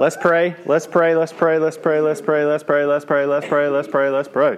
Let's 0.00 0.16
pray. 0.16 0.56
Let's 0.64 0.86
pray. 0.86 1.14
Let's 1.14 1.30
pray. 1.30 1.58
Let's 1.58 1.76
pray. 1.76 2.00
Let's 2.00 2.22
pray. 2.22 2.46
Let's 2.46 2.64
pray. 2.64 2.86
Let's 2.86 3.04
pray. 3.04 3.26
Let's 3.26 3.46
pray. 3.46 3.68
Let's 3.68 3.86
pray. 3.86 4.08
Let's 4.08 4.28
pray. 4.28 4.56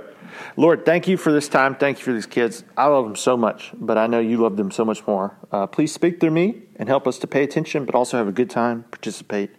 Lord, 0.57 0.85
thank 0.85 1.09
you 1.09 1.17
for 1.17 1.33
this 1.33 1.49
time. 1.49 1.75
Thank 1.75 1.99
you 1.99 2.05
for 2.05 2.13
these 2.13 2.27
kids. 2.27 2.63
I 2.77 2.87
love 2.87 3.07
them 3.07 3.17
so 3.17 3.37
much, 3.37 3.73
but 3.75 3.99
I 3.99 4.07
know 4.07 4.21
you 4.21 4.37
love 4.37 4.57
them 4.57 4.71
so 4.71 4.85
much 4.85 5.05
more. 5.05 5.37
Uh, 5.51 5.67
please 5.67 5.93
speak 5.93 6.21
through 6.21 6.31
me 6.31 6.63
and 6.77 6.89
help 6.89 7.09
us 7.09 7.19
to 7.19 7.27
pay 7.27 7.43
attention, 7.43 7.85
but 7.87 7.97
also 7.97 8.19
have 8.19 8.29
a 8.29 8.33
good 8.33 8.51
time, 8.51 8.85
participate, 8.85 9.51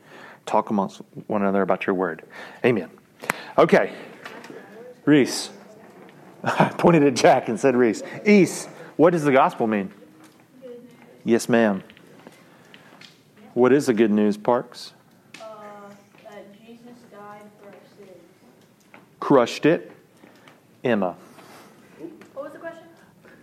talk 0.45 0.69
amongst 0.69 1.01
one 1.27 1.41
another 1.41 1.61
about 1.61 1.85
your 1.85 1.95
word. 1.95 2.23
Amen. 2.63 2.89
Okay. 3.57 3.93
Reese. 5.03 5.49
I 6.45 6.69
pointed 6.77 7.03
at 7.03 7.13
Jack 7.13 7.49
and 7.49 7.59
said 7.59 7.75
Reese. 7.75 8.03
East, 8.25 8.69
what 8.95 9.09
does 9.09 9.25
the 9.25 9.33
gospel 9.33 9.67
mean? 9.67 9.91
Yes, 11.25 11.49
ma'am. 11.49 11.83
What 13.53 13.73
is 13.73 13.87
the 13.87 13.93
good 13.93 14.11
news, 14.11 14.37
Parks? 14.37 14.93
Crushed 19.23 19.65
it. 19.65 19.89
Emma. 20.83 21.15
What 22.33 22.43
was 22.43 22.51
the 22.51 22.59
question? 22.59 22.83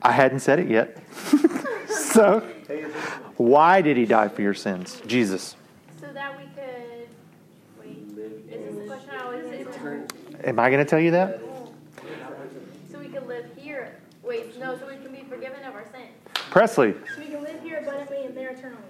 I 0.03 0.13
hadn't 0.13 0.41
said 0.41 0.59
it 0.59 0.69
yet. 0.69 1.03
so, 1.89 2.41
why 3.39 3.81
did 3.81 3.97
he 3.97 4.05
die 4.05 4.29
for 4.29 4.43
your 4.43 4.53
sins? 4.53 5.01
Jesus. 5.07 5.57
So 5.99 6.13
that 6.13 6.37
we 6.37 6.45
could. 6.55 7.09
Wait, 7.79 7.97
is 8.51 8.75
this 8.75 8.75
the 8.75 8.87
question 8.89 9.11
I 9.11 9.25
always 9.25 9.67
answer? 9.67 10.07
Am 10.45 10.59
I 10.59 10.69
going 10.69 10.85
to 10.85 10.89
tell 10.89 11.01
you 11.01 11.13
that? 11.13 11.41
So 12.93 12.99
we 12.99 13.09
can 13.09 13.27
live 13.27 13.47
here. 13.57 13.97
Wait, 14.23 14.59
no, 14.59 14.77
so 14.77 14.87
we 14.87 14.97
can 14.97 15.11
be 15.11 15.25
forgiven 15.31 15.65
of 15.65 15.75
our 15.75 15.87
sins. 15.91 16.11
Presley. 16.35 16.93
So 17.15 17.23
we 17.23 17.29
can 17.29 17.43
live 17.43 17.63
here 17.63 17.79
abundantly 17.79 18.27
and 18.27 18.37
there 18.37 18.51
eternally. 18.51 18.83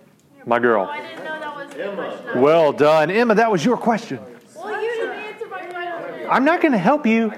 My 0.44 0.58
girl. 0.58 0.88
Oh, 0.88 0.90
I 0.90 1.02
didn't 1.02 1.24
know 1.24 1.38
that 1.38 1.54
was 1.54 1.70
the 1.70 1.94
question. 1.94 2.40
Well 2.40 2.72
done. 2.72 3.12
Emma, 3.12 3.36
that 3.36 3.48
was 3.52 3.64
your 3.64 3.76
question. 3.76 4.18
Well, 4.56 4.82
you 4.82 4.90
didn't 4.90 5.16
answer 5.16 5.46
my 5.46 5.66
question. 5.66 6.19
I'm 6.30 6.44
not 6.44 6.60
going 6.62 6.72
to 6.72 6.78
help 6.78 7.06
you 7.06 7.32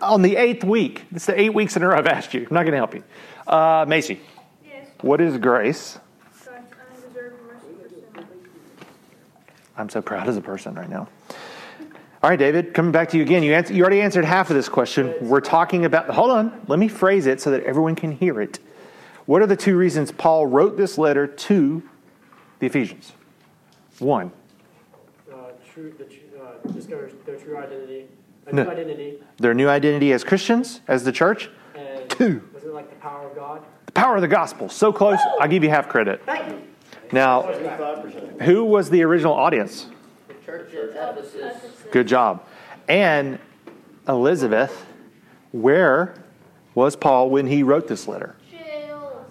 on 0.00 0.22
the 0.22 0.36
eighth 0.36 0.62
week. 0.62 1.04
It's 1.12 1.26
the 1.26 1.38
eight 1.38 1.52
weeks 1.52 1.76
in 1.76 1.82
a 1.82 1.88
row 1.88 1.96
I've 1.98 2.06
asked 2.06 2.32
you. 2.34 2.46
I'm 2.48 2.54
not 2.54 2.62
going 2.62 2.72
to 2.72 2.76
help 2.78 2.94
you. 2.94 3.02
Uh, 3.46 3.84
Macy, 3.88 4.20
Yes. 4.64 4.86
what 5.00 5.20
is 5.20 5.36
grace? 5.38 5.98
God's 6.44 6.56
undeserved 7.04 7.36
mercy 7.46 7.66
for 7.82 7.88
sin. 8.20 8.26
I'm 9.76 9.88
so 9.88 10.00
proud 10.00 10.28
as 10.28 10.36
a 10.36 10.40
person 10.40 10.74
right 10.74 10.88
now. 10.88 11.08
All 12.22 12.30
right, 12.30 12.38
David, 12.38 12.74
coming 12.74 12.92
back 12.92 13.08
to 13.10 13.16
you 13.16 13.24
again. 13.24 13.42
You, 13.42 13.54
answer, 13.54 13.72
you 13.74 13.82
already 13.82 14.00
answered 14.00 14.24
half 14.24 14.50
of 14.50 14.56
this 14.56 14.68
question. 14.68 15.14
We're 15.20 15.40
talking 15.40 15.84
about, 15.84 16.08
hold 16.08 16.30
on, 16.30 16.60
let 16.68 16.78
me 16.78 16.88
phrase 16.88 17.26
it 17.26 17.40
so 17.40 17.50
that 17.50 17.64
everyone 17.64 17.96
can 17.96 18.12
hear 18.12 18.40
it. 18.40 18.60
What 19.26 19.42
are 19.42 19.46
the 19.46 19.56
two 19.56 19.76
reasons 19.76 20.12
Paul 20.12 20.46
wrote 20.46 20.76
this 20.76 20.96
letter 20.96 21.26
to 21.26 21.82
the 22.60 22.66
Ephesians? 22.66 23.12
One, 23.98 24.30
uh, 25.32 25.34
true, 25.72 25.92
the, 25.98 26.04
uh, 26.40 26.72
discover 26.72 27.10
their 27.26 27.36
true 27.36 27.56
identity, 27.56 28.06
a 28.48 28.54
new 28.54 28.62
identity, 28.62 29.18
their 29.38 29.54
new 29.54 29.68
identity 29.68 30.12
as 30.12 30.24
Christians, 30.24 30.80
as 30.88 31.04
the 31.04 31.12
church. 31.12 31.50
and 31.74 32.08
Two. 32.10 32.42
was 32.54 32.64
it 32.64 32.72
like 32.72 32.88
the 32.90 32.96
power 32.96 33.28
of 33.28 33.34
God? 33.36 33.62
The 33.86 33.92
power 33.92 34.16
of 34.16 34.22
the 34.22 34.28
gospel. 34.28 34.68
So 34.68 34.92
close, 34.92 35.18
I'll 35.40 35.48
give 35.48 35.62
you 35.64 35.70
half 35.70 35.88
credit. 35.88 36.22
Thank 36.24 36.50
you. 36.50 36.62
Now, 37.12 37.42
who 38.42 38.64
was 38.64 38.90
the 38.90 39.02
original 39.02 39.32
audience? 39.32 39.86
The 40.28 40.34
church 40.44 40.74
at 40.74 41.18
Ephesus. 41.18 41.84
Good 41.90 42.06
job. 42.06 42.44
And 42.88 43.38
Elizabeth, 44.06 44.84
where 45.52 46.14
was 46.74 46.96
Paul 46.96 47.30
when 47.30 47.46
he 47.46 47.62
wrote 47.62 47.88
this 47.88 48.06
letter? 48.08 48.36
Jill. 48.50 49.26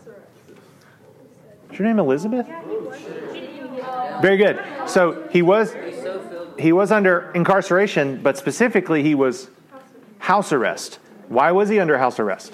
Is 1.72 1.80
your 1.80 1.88
name 1.88 2.00
Elizabeth? 2.00 2.48
Very 4.22 4.38
good. 4.38 4.60
So 4.88 5.28
he 5.32 5.42
was 5.44 5.74
he 6.60 6.72
was 6.72 6.92
under 6.92 7.32
incarceration, 7.34 8.22
but 8.22 8.38
specifically 8.38 9.04
he 9.04 9.16
was 9.16 9.50
house 10.20 10.52
arrest. 10.52 11.00
Why 11.28 11.52
was 11.52 11.70
he 11.70 11.80
under 11.80 11.98
house 11.98 12.20
arrest? 12.20 12.54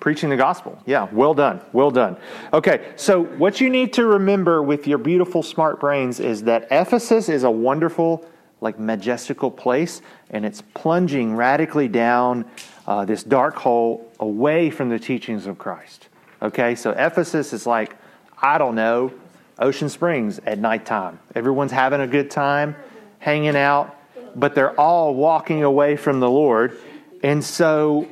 Preaching 0.00 0.28
the 0.28 0.36
gospel. 0.36 0.78
Yeah, 0.84 1.08
well 1.12 1.32
done. 1.32 1.62
Well 1.72 1.90
done. 1.90 2.18
Okay, 2.52 2.92
so 2.96 3.24
what 3.24 3.60
you 3.62 3.70
need 3.70 3.94
to 3.94 4.04
remember 4.04 4.62
with 4.62 4.86
your 4.86 4.98
beautiful 4.98 5.42
smart 5.42 5.80
brains 5.80 6.20
is 6.20 6.42
that 6.42 6.68
Ephesus 6.70 7.30
is 7.30 7.42
a 7.44 7.50
wonderful, 7.50 8.26
like 8.60 8.78
majestical 8.78 9.50
place, 9.50 10.02
and 10.28 10.44
it's 10.44 10.62
plunging 10.74 11.34
radically 11.34 11.88
down 11.88 12.44
uh, 12.86 13.06
this 13.06 13.22
dark 13.22 13.56
hole 13.56 14.12
away 14.20 14.68
from 14.68 14.90
the 14.90 14.98
teachings 14.98 15.46
of 15.46 15.56
Christ. 15.56 16.08
Okay, 16.42 16.74
so 16.74 16.90
Ephesus 16.90 17.54
is 17.54 17.66
like, 17.66 17.96
I 18.36 18.58
don't 18.58 18.74
know, 18.74 19.10
Ocean 19.58 19.88
Springs 19.88 20.40
at 20.40 20.58
nighttime. 20.58 21.20
Everyone's 21.34 21.72
having 21.72 22.00
a 22.00 22.06
good 22.06 22.30
time, 22.30 22.76
hanging 23.18 23.56
out, 23.56 23.96
but 24.34 24.54
they're 24.54 24.78
all 24.78 25.14
walking 25.14 25.62
away 25.62 25.96
from 25.96 26.20
the 26.20 26.28
Lord. 26.28 26.78
And 27.22 27.42
so 27.42 28.08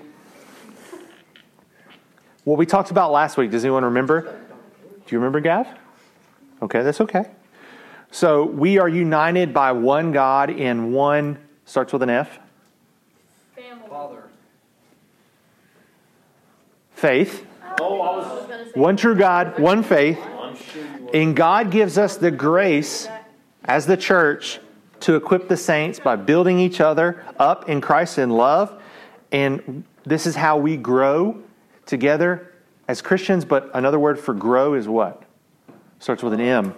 what 2.44 2.58
we 2.58 2.66
talked 2.66 2.90
about 2.90 3.12
last 3.12 3.36
week, 3.36 3.50
does 3.50 3.64
anyone 3.64 3.84
remember? 3.84 4.22
Do 4.22 5.14
you 5.14 5.18
remember, 5.18 5.40
Gav? 5.40 5.66
Okay, 6.60 6.82
that's 6.82 7.00
okay. 7.00 7.26
So 8.10 8.44
we 8.44 8.78
are 8.78 8.88
united 8.88 9.54
by 9.54 9.72
one 9.72 10.12
God 10.12 10.50
in 10.50 10.92
one, 10.92 11.38
starts 11.64 11.92
with 11.92 12.02
an 12.02 12.10
F, 12.10 12.38
Family. 13.56 14.18
faith. 16.94 17.46
Oh, 17.80 18.00
I 18.00 18.16
was 18.16 18.46
gonna 18.46 18.64
say. 18.66 18.70
One 18.74 18.96
true 18.96 19.16
God, 19.16 19.58
one 19.58 19.82
faith. 19.82 20.18
And 21.14 21.36
God 21.36 21.70
gives 21.70 21.98
us 21.98 22.16
the 22.16 22.30
grace 22.30 23.08
as 23.64 23.86
the 23.86 23.96
church 23.96 24.60
to 25.00 25.16
equip 25.16 25.48
the 25.48 25.56
saints 25.56 25.98
by 26.00 26.16
building 26.16 26.60
each 26.60 26.80
other 26.80 27.24
up 27.38 27.68
in 27.68 27.80
Christ 27.80 28.18
in 28.18 28.30
love. 28.30 28.80
And 29.30 29.84
this 30.04 30.26
is 30.26 30.36
how 30.36 30.58
we 30.58 30.76
grow 30.76 31.42
together 31.86 32.52
as 32.88 33.02
Christians. 33.02 33.44
But 33.44 33.70
another 33.74 33.98
word 33.98 34.18
for 34.18 34.34
grow 34.34 34.74
is 34.74 34.88
what? 34.88 35.22
Starts 35.98 36.22
with 36.22 36.32
an 36.32 36.40
M. 36.40 36.74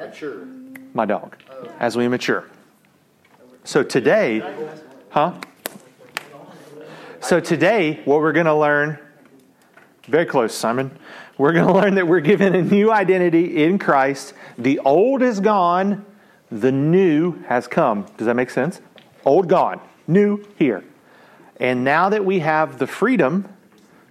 Mature. 0.00 0.46
My 0.94 1.04
dog. 1.04 1.36
As 1.78 1.96
we 1.96 2.08
mature. 2.08 2.44
So 3.64 3.82
today, 3.82 4.42
huh? 5.10 5.34
So 7.20 7.40
today, 7.40 8.00
what 8.04 8.20
we're 8.20 8.32
going 8.32 8.46
to 8.46 8.54
learn, 8.54 8.98
very 10.06 10.26
close, 10.26 10.54
Simon. 10.54 10.96
We're 11.38 11.52
going 11.52 11.66
to 11.66 11.72
learn 11.72 11.94
that 11.96 12.06
we're 12.06 12.20
given 12.20 12.54
a 12.54 12.62
new 12.62 12.90
identity 12.90 13.64
in 13.64 13.78
Christ. 13.78 14.34
The 14.56 14.78
old 14.80 15.22
is 15.22 15.40
gone, 15.40 16.04
the 16.50 16.72
new 16.72 17.42
has 17.44 17.66
come. 17.66 18.06
Does 18.16 18.26
that 18.26 18.36
make 18.36 18.50
sense? 18.50 18.80
Old 19.24 19.48
gone, 19.48 19.80
new 20.06 20.44
here. 20.58 20.84
And 21.58 21.84
now 21.84 22.08
that 22.10 22.24
we 22.24 22.38
have 22.40 22.78
the 22.78 22.86
freedom 22.86 23.48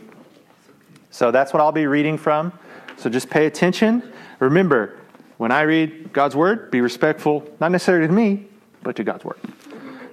So 1.11 1.31
that's 1.31 1.53
what 1.53 1.61
I'll 1.61 1.71
be 1.71 1.87
reading 1.87 2.17
from. 2.17 2.51
So 2.97 3.09
just 3.09 3.29
pay 3.29 3.45
attention. 3.45 4.03
Remember, 4.39 4.99
when 5.37 5.53
I 5.53 5.61
read 5.61 6.11
God's 6.11 6.35
Word, 6.35 6.71
be 6.71 6.81
respectful, 6.81 7.49
not 7.61 7.71
necessarily 7.71 8.05
to 8.05 8.13
me, 8.13 8.47
but 8.83 8.97
to 8.97 9.05
God's 9.05 9.23
Word. 9.23 9.39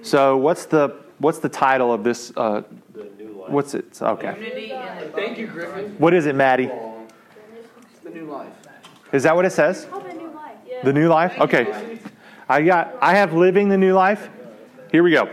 So 0.01 0.37
what's 0.37 0.65
the 0.65 1.03
what's 1.19 1.39
the 1.39 1.49
title 1.49 1.93
of 1.93 2.03
this? 2.03 2.31
Uh, 2.35 2.61
what's 3.47 3.73
it? 3.73 4.01
Okay. 4.01 5.11
Thank 5.15 5.37
you, 5.37 5.47
Griffin. 5.47 5.95
What 5.97 6.13
is 6.13 6.25
it, 6.25 6.35
Maddie? 6.35 6.71
The 8.03 8.09
new 8.09 8.25
life. 8.25 8.53
Is 9.11 9.23
that 9.23 9.35
what 9.35 9.45
it 9.45 9.51
says? 9.51 9.85
Called 9.85 10.05
a 10.05 10.13
new 10.13 10.27
life. 10.29 10.57
Yeah. 10.67 10.83
The 10.83 10.93
new 10.93 11.07
life? 11.07 11.39
Okay. 11.39 11.99
I 12.47 12.61
got 12.61 12.95
I 13.01 13.15
have 13.15 13.33
living 13.33 13.69
the 13.69 13.77
new 13.77 13.93
life. 13.93 14.29
Here 14.91 15.03
we 15.03 15.11
go. 15.11 15.29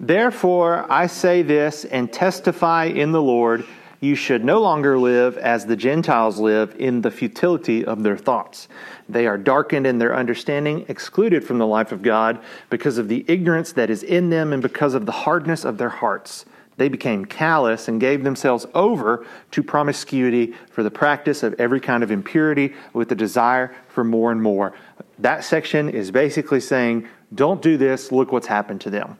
Therefore 0.00 0.90
I 0.90 1.06
say 1.06 1.42
this 1.42 1.84
and 1.84 2.12
testify 2.12 2.84
in 2.84 3.12
the 3.12 3.22
Lord, 3.22 3.64
you 4.04 4.14
should 4.14 4.44
no 4.44 4.60
longer 4.60 4.98
live 4.98 5.36
as 5.38 5.66
the 5.66 5.76
Gentiles 5.76 6.38
live 6.38 6.76
in 6.78 7.00
the 7.00 7.10
futility 7.10 7.84
of 7.84 8.02
their 8.02 8.16
thoughts. 8.16 8.68
They 9.08 9.26
are 9.26 9.38
darkened 9.38 9.86
in 9.86 9.98
their 9.98 10.14
understanding, 10.14 10.84
excluded 10.88 11.42
from 11.44 11.58
the 11.58 11.66
life 11.66 11.90
of 11.90 12.02
God 12.02 12.38
because 12.70 12.98
of 12.98 13.08
the 13.08 13.24
ignorance 13.26 13.72
that 13.72 13.90
is 13.90 14.02
in 14.02 14.30
them 14.30 14.52
and 14.52 14.62
because 14.62 14.94
of 14.94 15.06
the 15.06 15.12
hardness 15.12 15.64
of 15.64 15.78
their 15.78 15.88
hearts. 15.88 16.44
They 16.76 16.88
became 16.88 17.24
callous 17.24 17.88
and 17.88 18.00
gave 18.00 18.24
themselves 18.24 18.66
over 18.74 19.24
to 19.52 19.62
promiscuity 19.62 20.54
for 20.70 20.82
the 20.82 20.90
practice 20.90 21.42
of 21.42 21.54
every 21.58 21.80
kind 21.80 22.02
of 22.02 22.10
impurity 22.10 22.74
with 22.92 23.08
the 23.08 23.14
desire 23.14 23.74
for 23.88 24.04
more 24.04 24.32
and 24.32 24.42
more. 24.42 24.74
That 25.18 25.44
section 25.44 25.88
is 25.88 26.10
basically 26.10 26.60
saying, 26.60 27.08
don't 27.34 27.62
do 27.62 27.76
this, 27.76 28.10
look 28.10 28.32
what's 28.32 28.48
happened 28.48 28.80
to 28.82 28.90
them. 28.90 29.18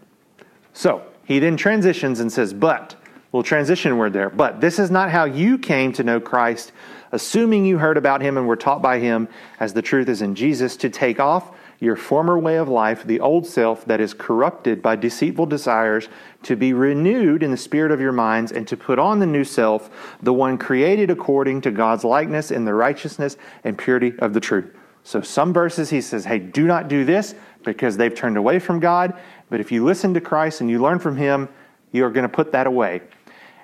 So 0.72 1.02
he 1.24 1.38
then 1.38 1.56
transitions 1.56 2.18
and 2.18 2.32
says, 2.32 2.52
but, 2.52 2.96
little 3.34 3.42
transition 3.42 3.98
word 3.98 4.12
there, 4.12 4.30
but 4.30 4.60
this 4.60 4.78
is 4.78 4.92
not 4.92 5.10
how 5.10 5.24
you 5.24 5.58
came 5.58 5.92
to 5.92 6.04
know 6.04 6.20
Christ, 6.20 6.70
assuming 7.10 7.66
you 7.66 7.78
heard 7.78 7.96
about 7.96 8.20
him 8.20 8.36
and 8.36 8.46
were 8.46 8.54
taught 8.54 8.80
by 8.80 9.00
him, 9.00 9.26
as 9.58 9.74
the 9.74 9.82
truth 9.82 10.08
is 10.08 10.22
in 10.22 10.36
Jesus, 10.36 10.76
to 10.76 10.88
take 10.88 11.18
off 11.18 11.50
your 11.80 11.96
former 11.96 12.38
way 12.38 12.58
of 12.58 12.68
life, 12.68 13.02
the 13.02 13.18
old 13.18 13.44
self 13.44 13.84
that 13.86 14.00
is 14.00 14.14
corrupted 14.14 14.80
by 14.80 14.94
deceitful 14.94 15.46
desires, 15.46 16.08
to 16.44 16.54
be 16.54 16.72
renewed 16.72 17.42
in 17.42 17.50
the 17.50 17.56
spirit 17.56 17.90
of 17.90 18.00
your 18.00 18.12
minds, 18.12 18.52
and 18.52 18.68
to 18.68 18.76
put 18.76 19.00
on 19.00 19.18
the 19.18 19.26
new 19.26 19.42
self, 19.42 19.90
the 20.22 20.32
one 20.32 20.56
created 20.56 21.10
according 21.10 21.60
to 21.60 21.72
God's 21.72 22.04
likeness 22.04 22.52
in 22.52 22.64
the 22.64 22.72
righteousness 22.72 23.36
and 23.64 23.76
purity 23.76 24.12
of 24.20 24.32
the 24.32 24.38
truth. 24.38 24.72
So, 25.02 25.20
some 25.22 25.52
verses 25.52 25.90
he 25.90 26.00
says, 26.00 26.24
hey, 26.24 26.38
do 26.38 26.68
not 26.68 26.86
do 26.86 27.04
this 27.04 27.34
because 27.64 27.96
they've 27.96 28.14
turned 28.14 28.36
away 28.36 28.60
from 28.60 28.78
God. 28.78 29.18
But 29.50 29.58
if 29.58 29.72
you 29.72 29.84
listen 29.84 30.14
to 30.14 30.20
Christ 30.20 30.60
and 30.60 30.70
you 30.70 30.80
learn 30.80 31.00
from 31.00 31.16
him, 31.16 31.48
you 31.90 32.04
are 32.04 32.10
going 32.10 32.22
to 32.22 32.28
put 32.28 32.52
that 32.52 32.68
away. 32.68 33.02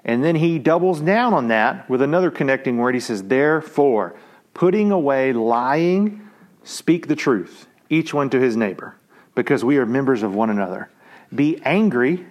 And 0.04 0.24
then 0.24 0.36
he 0.36 0.58
doubles 0.58 1.00
down 1.00 1.34
on 1.34 1.48
that 1.48 1.88
with 1.88 2.02
another 2.02 2.30
connecting 2.30 2.78
word. 2.78 2.94
He 2.94 3.00
says, 3.00 3.24
therefore, 3.24 4.16
putting 4.54 4.90
away 4.90 5.32
lying, 5.32 6.28
speak 6.62 7.06
the 7.06 7.16
truth 7.16 7.66
each 7.88 8.14
one 8.14 8.30
to 8.30 8.40
his 8.40 8.56
neighbor, 8.56 8.96
because 9.34 9.64
we 9.64 9.76
are 9.76 9.84
members 9.84 10.22
of 10.22 10.34
one 10.34 10.48
another. 10.48 10.88
Be 11.34 11.60
angry 11.64 12.24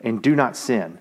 and 0.00 0.20
do 0.20 0.34
not 0.34 0.56
sin. 0.56 0.98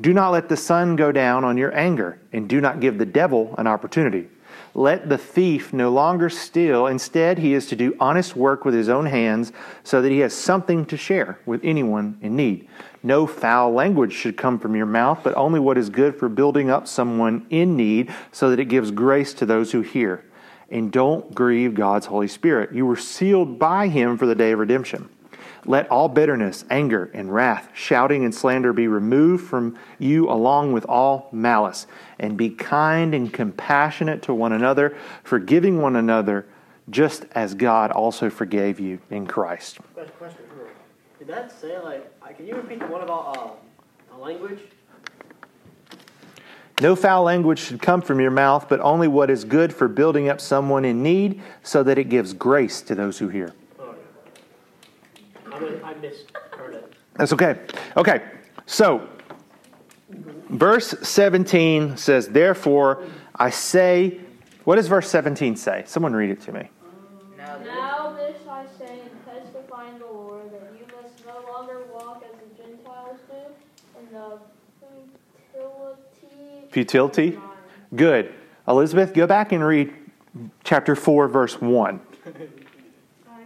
Do 0.00 0.14
not 0.14 0.30
let 0.30 0.48
the 0.48 0.56
sun 0.56 0.96
go 0.96 1.12
down 1.12 1.44
on 1.44 1.58
your 1.58 1.76
anger, 1.76 2.18
and 2.32 2.48
do 2.48 2.60
not 2.62 2.80
give 2.80 2.96
the 2.96 3.06
devil 3.06 3.54
an 3.58 3.66
opportunity. 3.66 4.28
Let 4.74 5.10
the 5.10 5.18
thief 5.18 5.74
no 5.74 5.90
longer 5.90 6.30
steal. 6.30 6.86
Instead, 6.86 7.38
he 7.38 7.52
is 7.52 7.66
to 7.66 7.76
do 7.76 7.94
honest 8.00 8.34
work 8.34 8.64
with 8.64 8.72
his 8.72 8.88
own 8.88 9.04
hands 9.04 9.52
so 9.84 10.00
that 10.00 10.10
he 10.10 10.20
has 10.20 10.32
something 10.32 10.86
to 10.86 10.96
share 10.96 11.38
with 11.44 11.60
anyone 11.62 12.18
in 12.22 12.36
need. 12.36 12.68
No 13.02 13.26
foul 13.26 13.72
language 13.72 14.12
should 14.12 14.36
come 14.36 14.58
from 14.58 14.76
your 14.76 14.86
mouth, 14.86 15.20
but 15.22 15.36
only 15.36 15.58
what 15.58 15.78
is 15.78 15.90
good 15.90 16.14
for 16.16 16.28
building 16.28 16.70
up 16.70 16.86
someone 16.86 17.46
in 17.50 17.76
need 17.76 18.12
so 18.30 18.50
that 18.50 18.60
it 18.60 18.66
gives 18.66 18.90
grace 18.90 19.34
to 19.34 19.46
those 19.46 19.72
who 19.72 19.80
hear 19.80 20.24
and 20.72 20.90
don't 20.90 21.34
grieve 21.34 21.74
God's 21.74 22.06
Holy 22.06 22.26
Spirit. 22.26 22.72
You 22.72 22.86
were 22.86 22.96
sealed 22.96 23.58
by 23.58 23.88
Him 23.88 24.16
for 24.16 24.26
the 24.26 24.34
day 24.34 24.52
of 24.52 24.58
redemption. 24.58 25.10
Let 25.64 25.88
all 25.90 26.08
bitterness, 26.08 26.64
anger, 26.70 27.10
and 27.14 27.32
wrath, 27.32 27.68
shouting, 27.72 28.24
and 28.24 28.34
slander 28.34 28.72
be 28.72 28.88
removed 28.88 29.46
from 29.46 29.78
you 29.98 30.28
along 30.28 30.72
with 30.72 30.84
all 30.86 31.28
malice. 31.30 31.86
And 32.18 32.36
be 32.36 32.50
kind 32.50 33.14
and 33.14 33.32
compassionate 33.32 34.22
to 34.22 34.34
one 34.34 34.52
another, 34.52 34.96
forgiving 35.22 35.80
one 35.80 35.94
another, 35.94 36.46
just 36.90 37.26
as 37.32 37.54
God 37.54 37.92
also 37.92 38.28
forgave 38.28 38.80
you 38.80 38.98
in 39.10 39.26
Christ. 39.26 39.78
Did 41.22 41.28
that 41.28 41.52
say, 41.52 41.78
like, 41.78 42.36
can 42.36 42.48
you 42.48 42.56
repeat 42.56 42.80
the 42.80 42.86
one 42.88 43.00
about 43.00 43.38
uh, 43.38 44.16
a 44.16 44.18
language? 44.18 44.58
No 46.80 46.96
foul 46.96 47.22
language 47.22 47.60
should 47.60 47.80
come 47.80 48.02
from 48.02 48.18
your 48.18 48.32
mouth, 48.32 48.68
but 48.68 48.80
only 48.80 49.06
what 49.06 49.30
is 49.30 49.44
good 49.44 49.72
for 49.72 49.86
building 49.86 50.28
up 50.28 50.40
someone 50.40 50.84
in 50.84 51.00
need, 51.00 51.40
so 51.62 51.84
that 51.84 51.96
it 51.96 52.08
gives 52.08 52.32
grace 52.32 52.82
to 52.82 52.96
those 52.96 53.18
who 53.18 53.28
hear. 53.28 53.54
Oh, 53.78 53.94
yeah. 55.46 55.54
I, 55.54 55.60
mean, 55.60 55.80
I 55.84 55.94
misheard 55.94 56.74
it. 56.74 56.92
That's 57.14 57.32
okay. 57.32 57.60
Okay, 57.96 58.24
so 58.66 59.08
verse 60.48 60.92
17 61.02 61.98
says, 61.98 62.30
Therefore, 62.30 63.04
I 63.36 63.50
say, 63.50 64.18
what 64.64 64.74
does 64.74 64.88
verse 64.88 65.08
17 65.08 65.54
say? 65.54 65.84
Someone 65.86 66.14
read 66.14 66.30
it 66.30 66.40
to 66.40 66.52
me. 66.52 66.68
Now 67.38 68.14
this 68.16 68.36
I 68.48 68.66
say 68.78 69.00
and 69.00 69.24
testify 69.24 69.88
in 69.90 69.98
the 69.98 70.06
Lord 70.06 70.50
that 70.52 70.72
you 70.78 70.86
must 70.96 71.24
no 71.26 71.52
longer 71.52 71.82
walk 71.92 72.24
as 72.24 72.38
the 72.38 72.62
Gentiles 72.62 73.18
do 73.28 74.00
in 74.00 74.12
the 74.12 74.38
futility. 76.72 77.32
Futility? 77.32 77.36
of 77.36 77.42
mind. 77.42 77.96
Good. 77.96 78.34
Elizabeth, 78.66 79.12
go 79.12 79.26
back 79.26 79.52
and 79.52 79.64
read 79.64 79.92
chapter 80.64 80.96
4, 80.96 81.28
verse 81.28 81.60
1. 81.60 82.00
I 82.24 82.30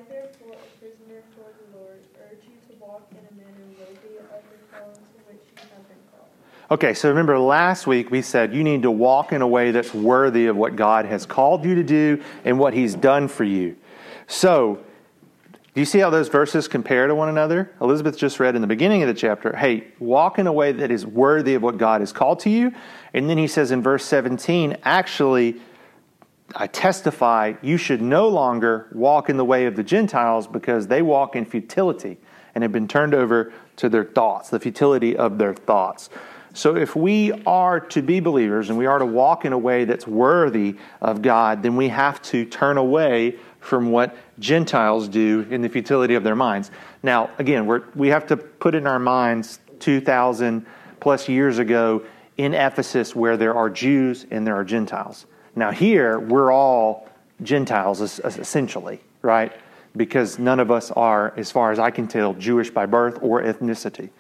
therefore, 0.09 0.53
a 0.53 0.79
prisoner 0.79 1.23
for 1.35 1.51
the 1.51 1.79
Lord, 1.79 2.01
urge 2.21 2.45
you 2.45 2.75
to 2.75 2.85
walk 2.85 3.09
in 3.11 3.19
a 3.19 3.35
manner 3.35 3.65
worthy 3.79 4.19
of 4.19 4.29
the 4.31 4.77
calling 4.77 4.95
to 4.95 5.01
which 5.27 5.41
you 5.47 5.63
have 5.63 5.89
been 5.89 5.97
called. 6.13 6.29
Okay, 6.71 6.95
so 6.95 7.09
remember 7.09 7.39
last 7.39 7.87
week 7.87 8.11
we 8.11 8.23
said 8.23 8.55
you 8.55 8.63
need 8.63 8.83
to 8.83 8.91
walk 8.91 9.33
in 9.33 9.43
a 9.43 9.49
way 9.49 9.73
that's 9.73 9.93
worthy 9.93 10.47
of 10.47 10.57
what 10.57 10.77
God 10.77 11.07
has 11.07 11.27
called 11.27 11.65
you 11.65 11.75
to 11.75 11.83
do 11.83 12.23
and 12.45 12.59
what 12.59 12.75
He's 12.75 12.95
done 12.95 13.27
for 13.27 13.45
you. 13.45 13.77
So, 14.29 14.79
do 15.77 15.81
you 15.81 15.85
see 15.85 15.99
how 15.99 16.09
those 16.09 16.29
verses 16.29 16.69
compare 16.69 17.07
to 17.07 17.15
one 17.15 17.29
another? 17.29 17.71
Elizabeth 17.83 18.17
just 18.17 18.41
read 18.41 18.57
in 18.57 18.63
the 18.63 18.67
beginning 18.67 19.03
of 19.03 19.09
the 19.09 19.15
chapter, 19.15 19.55
hey, 19.55 19.89
walk 19.99 20.39
in 20.39 20.47
a 20.47 20.53
way 20.53 20.73
that 20.73 20.91
is 20.91 21.05
worthy 21.05 21.53
of 21.53 21.63
what 21.63 21.77
God 21.77 22.01
has 22.01 22.15
called 22.15 22.41
to 22.41 22.49
you. 22.49 22.73
And 23.13 23.29
then 23.29 23.37
he 23.37 23.47
says 23.47 23.71
in 23.71 23.83
verse 23.83 24.03
17, 24.07 24.79
actually, 24.85 25.61
I 26.55 26.67
testify 26.67 27.57
you 27.61 27.77
should 27.77 28.01
no 28.01 28.27
longer 28.27 28.89
walk 28.91 29.29
in 29.29 29.37
the 29.37 29.45
way 29.45 29.67
of 29.67 29.77
the 29.77 29.83
Gentiles 29.83 30.47
because 30.47 30.87
they 30.87 31.03
walk 31.03 31.37
in 31.37 31.45
futility 31.45 32.17
and 32.55 32.65
have 32.65 32.73
been 32.73 32.89
turned 32.89 33.13
over 33.13 33.53
to 33.77 33.91
their 33.91 34.05
thoughts, 34.05 34.49
the 34.49 34.59
futility 34.59 35.15
of 35.15 35.37
their 35.37 35.53
thoughts. 35.53 36.09
So, 36.55 36.75
if 36.75 36.97
we 36.97 37.33
are 37.45 37.81
to 37.81 38.01
be 38.01 38.21
believers 38.21 38.71
and 38.71 38.79
we 38.79 38.87
are 38.87 38.99
to 38.99 39.05
walk 39.05 39.45
in 39.45 39.53
a 39.53 39.59
way 39.59 39.85
that's 39.85 40.07
worthy 40.07 40.77
of 41.03 41.21
God, 41.21 41.63
then 41.63 41.77
we 41.77 41.89
have 41.89 42.23
to 42.23 42.47
turn 42.47 42.79
away 42.79 43.37
from 43.67 43.91
what 43.91 44.17
Gentiles 44.39 45.09
do 45.09 45.45
in 45.51 45.61
the 45.61 45.69
futility 45.69 46.15
of 46.15 46.23
their 46.23 46.37
minds. 46.37 46.71
Now, 47.03 47.31
again, 47.39 47.67
we're, 47.67 47.83
we 47.95 48.09
have 48.09 48.27
to 48.29 48.37
put 48.37 48.75
in 48.75 48.87
our 48.87 49.01
minds 49.01 49.59
2,000 49.81 50.65
plus 51.01 51.29
years 51.29 51.59
ago 51.59 52.03
in 52.37 52.55
Ephesus 52.55 53.15
where 53.17 53.37
there 53.37 53.55
are 53.55 53.69
Jews 53.69 54.25
and 54.31 54.47
there 54.47 54.55
are 54.55 54.65
Gentiles. 54.65 55.27
Now, 55.57 55.73
here, 55.73 56.21
we're 56.21 56.53
all 56.53 57.09
Gentiles 57.43 58.01
es- 58.01 58.21
es- 58.23 58.39
essentially, 58.39 59.01
right? 59.23 59.53
Because 59.97 60.39
none 60.39 60.61
of 60.61 60.71
us 60.71 60.91
are, 60.93 61.35
as 61.37 61.51
far 61.51 61.73
as 61.73 61.79
I 61.79 61.91
can 61.91 62.07
tell, 62.07 62.35
Jewish 62.35 62.71
by 62.71 62.87
birth 62.87 63.19
or 63.21 63.43
ethnicity. 63.43 64.11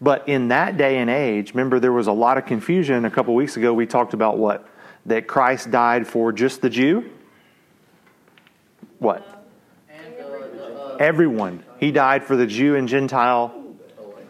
But 0.00 0.28
in 0.28 0.48
that 0.48 0.76
day 0.76 0.98
and 0.98 1.10
age, 1.10 1.52
remember 1.52 1.80
there 1.80 1.92
was 1.92 2.06
a 2.06 2.12
lot 2.12 2.38
of 2.38 2.46
confusion. 2.46 3.04
A 3.06 3.10
couple 3.10 3.34
weeks 3.34 3.56
ago, 3.56 3.72
we 3.74 3.86
talked 3.86 4.14
about 4.14 4.38
what? 4.38 4.68
That 5.06 5.26
Christ 5.26 5.70
died 5.70 6.06
for 6.06 6.32
just 6.32 6.60
the 6.60 6.70
Jew? 6.70 7.10
What? 8.98 9.46
Everyone. 11.00 11.62
He 11.78 11.90
died 11.90 12.24
for 12.24 12.36
the 12.36 12.46
Jew 12.46 12.76
and 12.76 12.88
Gentile 12.88 13.54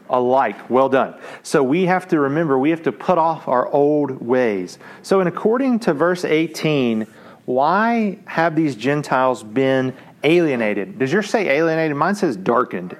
alike. 0.08 0.70
Well 0.70 0.88
done. 0.88 1.14
So 1.42 1.62
we 1.62 1.86
have 1.86 2.08
to 2.08 2.20
remember, 2.20 2.58
we 2.58 2.70
have 2.70 2.82
to 2.84 2.92
put 2.92 3.18
off 3.18 3.48
our 3.48 3.68
old 3.68 4.20
ways. 4.20 4.78
So, 5.02 5.20
in 5.20 5.26
according 5.26 5.80
to 5.80 5.94
verse 5.94 6.24
18, 6.24 7.06
why 7.44 8.18
have 8.26 8.56
these 8.56 8.74
Gentiles 8.74 9.42
been 9.42 9.94
alienated? 10.22 10.98
Does 10.98 11.12
yours 11.12 11.28
say 11.28 11.48
alienated? 11.48 11.96
Mine 11.96 12.14
says 12.14 12.36
darkened. 12.36 12.96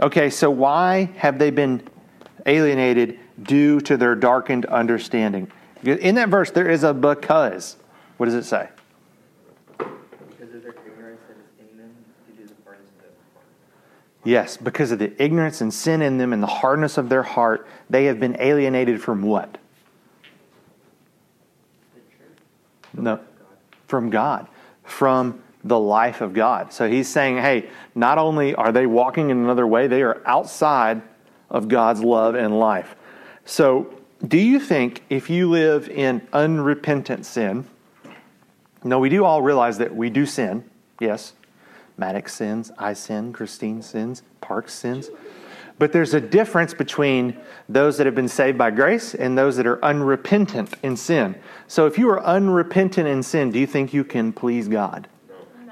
Okay, 0.00 0.28
so 0.28 0.50
why 0.50 1.10
have 1.16 1.38
they 1.38 1.50
been 1.50 1.82
alienated 2.44 3.18
due 3.42 3.80
to 3.80 3.96
their 3.96 4.14
darkened 4.14 4.66
understanding? 4.66 5.50
In 5.82 6.16
that 6.16 6.28
verse, 6.28 6.50
there 6.50 6.68
is 6.68 6.82
a 6.82 6.92
because. 6.92 7.76
What 8.16 8.26
does 8.26 8.34
it 8.34 8.44
say? 8.44 8.68
Because 9.78 10.54
of 10.54 10.62
their 10.62 10.74
ignorance 10.86 11.20
that 11.28 11.36
is 11.36 11.70
in 11.70 11.78
them 11.78 11.94
due 12.26 12.42
to 12.42 12.48
the 12.48 12.54
hardness 12.64 12.90
of 12.90 13.02
their 13.02 13.10
heart. 13.34 13.46
Yes, 14.26 14.56
because 14.56 14.90
of 14.90 14.98
the 14.98 15.22
ignorance 15.22 15.60
and 15.60 15.72
sin 15.72 16.02
in 16.02 16.18
them 16.18 16.32
and 16.32 16.42
the 16.42 16.48
hardness 16.48 16.98
of 16.98 17.08
their 17.08 17.22
heart, 17.22 17.64
they 17.88 18.06
have 18.06 18.18
been 18.18 18.36
alienated 18.40 19.00
from 19.00 19.22
what? 19.22 19.56
No, 22.92 23.20
from 23.86 24.10
God, 24.10 24.48
from 24.82 25.40
the 25.62 25.78
life 25.78 26.22
of 26.22 26.34
God. 26.34 26.72
So 26.72 26.88
he's 26.88 27.06
saying, 27.08 27.36
hey, 27.36 27.68
not 27.94 28.18
only 28.18 28.52
are 28.56 28.72
they 28.72 28.84
walking 28.84 29.30
in 29.30 29.38
another 29.38 29.64
way, 29.64 29.86
they 29.86 30.02
are 30.02 30.20
outside 30.26 31.02
of 31.48 31.68
God's 31.68 32.02
love 32.02 32.34
and 32.34 32.58
life. 32.58 32.96
So, 33.44 33.94
do 34.26 34.38
you 34.38 34.58
think 34.58 35.04
if 35.08 35.30
you 35.30 35.48
live 35.48 35.88
in 35.88 36.26
unrepentant 36.32 37.26
sin, 37.26 37.64
No, 38.82 38.98
we 38.98 39.08
do 39.08 39.24
all 39.24 39.40
realize 39.40 39.78
that 39.78 39.94
we 39.94 40.10
do 40.10 40.26
sin. 40.26 40.64
Yes. 40.98 41.32
Maddox 41.96 42.34
sins, 42.34 42.72
I 42.78 42.92
sin, 42.92 43.32
Christine 43.32 43.82
sins, 43.82 44.22
Parks 44.40 44.74
sins. 44.74 45.10
But 45.78 45.92
there's 45.92 46.14
a 46.14 46.20
difference 46.20 46.72
between 46.72 47.36
those 47.68 47.98
that 47.98 48.06
have 48.06 48.14
been 48.14 48.28
saved 48.28 48.56
by 48.56 48.70
grace 48.70 49.14
and 49.14 49.36
those 49.36 49.56
that 49.56 49.66
are 49.66 49.82
unrepentant 49.84 50.74
in 50.82 50.96
sin. 50.96 51.34
So 51.68 51.86
if 51.86 51.98
you 51.98 52.08
are 52.08 52.22
unrepentant 52.22 53.06
in 53.06 53.22
sin, 53.22 53.50
do 53.50 53.58
you 53.58 53.66
think 53.66 53.92
you 53.92 54.04
can 54.04 54.32
please 54.32 54.68
God? 54.68 55.08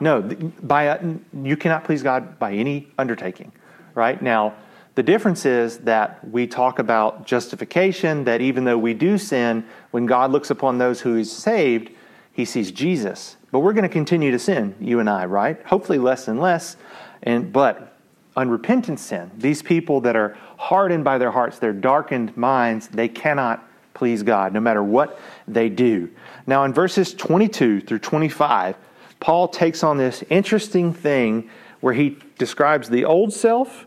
No, 0.01 0.23
by 0.63 0.85
a, 0.85 1.15
you 1.43 1.57
cannot 1.57 1.85
please 1.85 2.03
God 2.03 2.39
by 2.39 2.53
any 2.53 2.89
undertaking, 2.99 3.53
right? 3.95 4.21
Now, 4.21 4.55
the 4.97 5.03
difference 5.03 5.47
is 5.47 5.79
that 5.79 6.27
we 6.29 6.47
talk 6.47 6.79
about 6.79 7.27
justification, 7.27 8.25
that 8.25 8.41
even 8.41 8.65
though 8.65 8.79
we 8.79 8.93
do 8.95 9.19
sin, 9.19 9.65
when 9.91 10.07
God 10.07 10.31
looks 10.31 10.51
upon 10.51 10.79
those 10.79 11.01
who 11.01 11.17
is 11.17 11.33
saved, 11.33 11.91
he 12.33 12.45
sees 12.45 12.71
Jesus. 12.71 13.37
But 13.55 13.61
we're 13.61 13.73
going 13.73 13.85
to 13.85 13.89
continue 13.89 14.33
to 14.33 14.39
sin, 14.41 14.75
you 14.81 14.99
and 14.99 15.09
I, 15.09 15.27
right? 15.27 15.65
Hopefully 15.65 15.99
less 15.99 16.27
and 16.27 16.41
less. 16.41 16.77
And 17.23 17.53
but 17.53 17.97
unrepentant 18.37 18.99
sin, 18.99 19.31
these 19.39 19.63
people 19.63 20.01
that 20.01 20.17
are 20.17 20.37
hardened 20.57 21.05
by 21.05 21.19
their 21.19 21.31
hearts, 21.31 21.61
their 21.61 21.73
darkened 21.73 22.37
minds, 22.37 22.89
they 22.89 23.07
cannot 23.07 23.65
please 23.95 24.25
God 24.25 24.53
no 24.53 24.59
matter 24.59 24.83
what 24.83 25.21
they 25.47 25.69
do. 25.69 26.11
Now 26.49 26.65
in 26.65 26.73
verses 26.73 27.15
22 27.15 27.83
through 27.83 28.01
25, 28.01 28.75
Paul 29.21 29.47
takes 29.47 29.85
on 29.85 29.99
this 29.99 30.25
interesting 30.31 30.93
thing 30.93 31.49
where 31.79 31.95
he 31.95 32.19
describes 32.39 32.91
the 32.91 33.05
old 33.05 33.33
self 33.33 33.87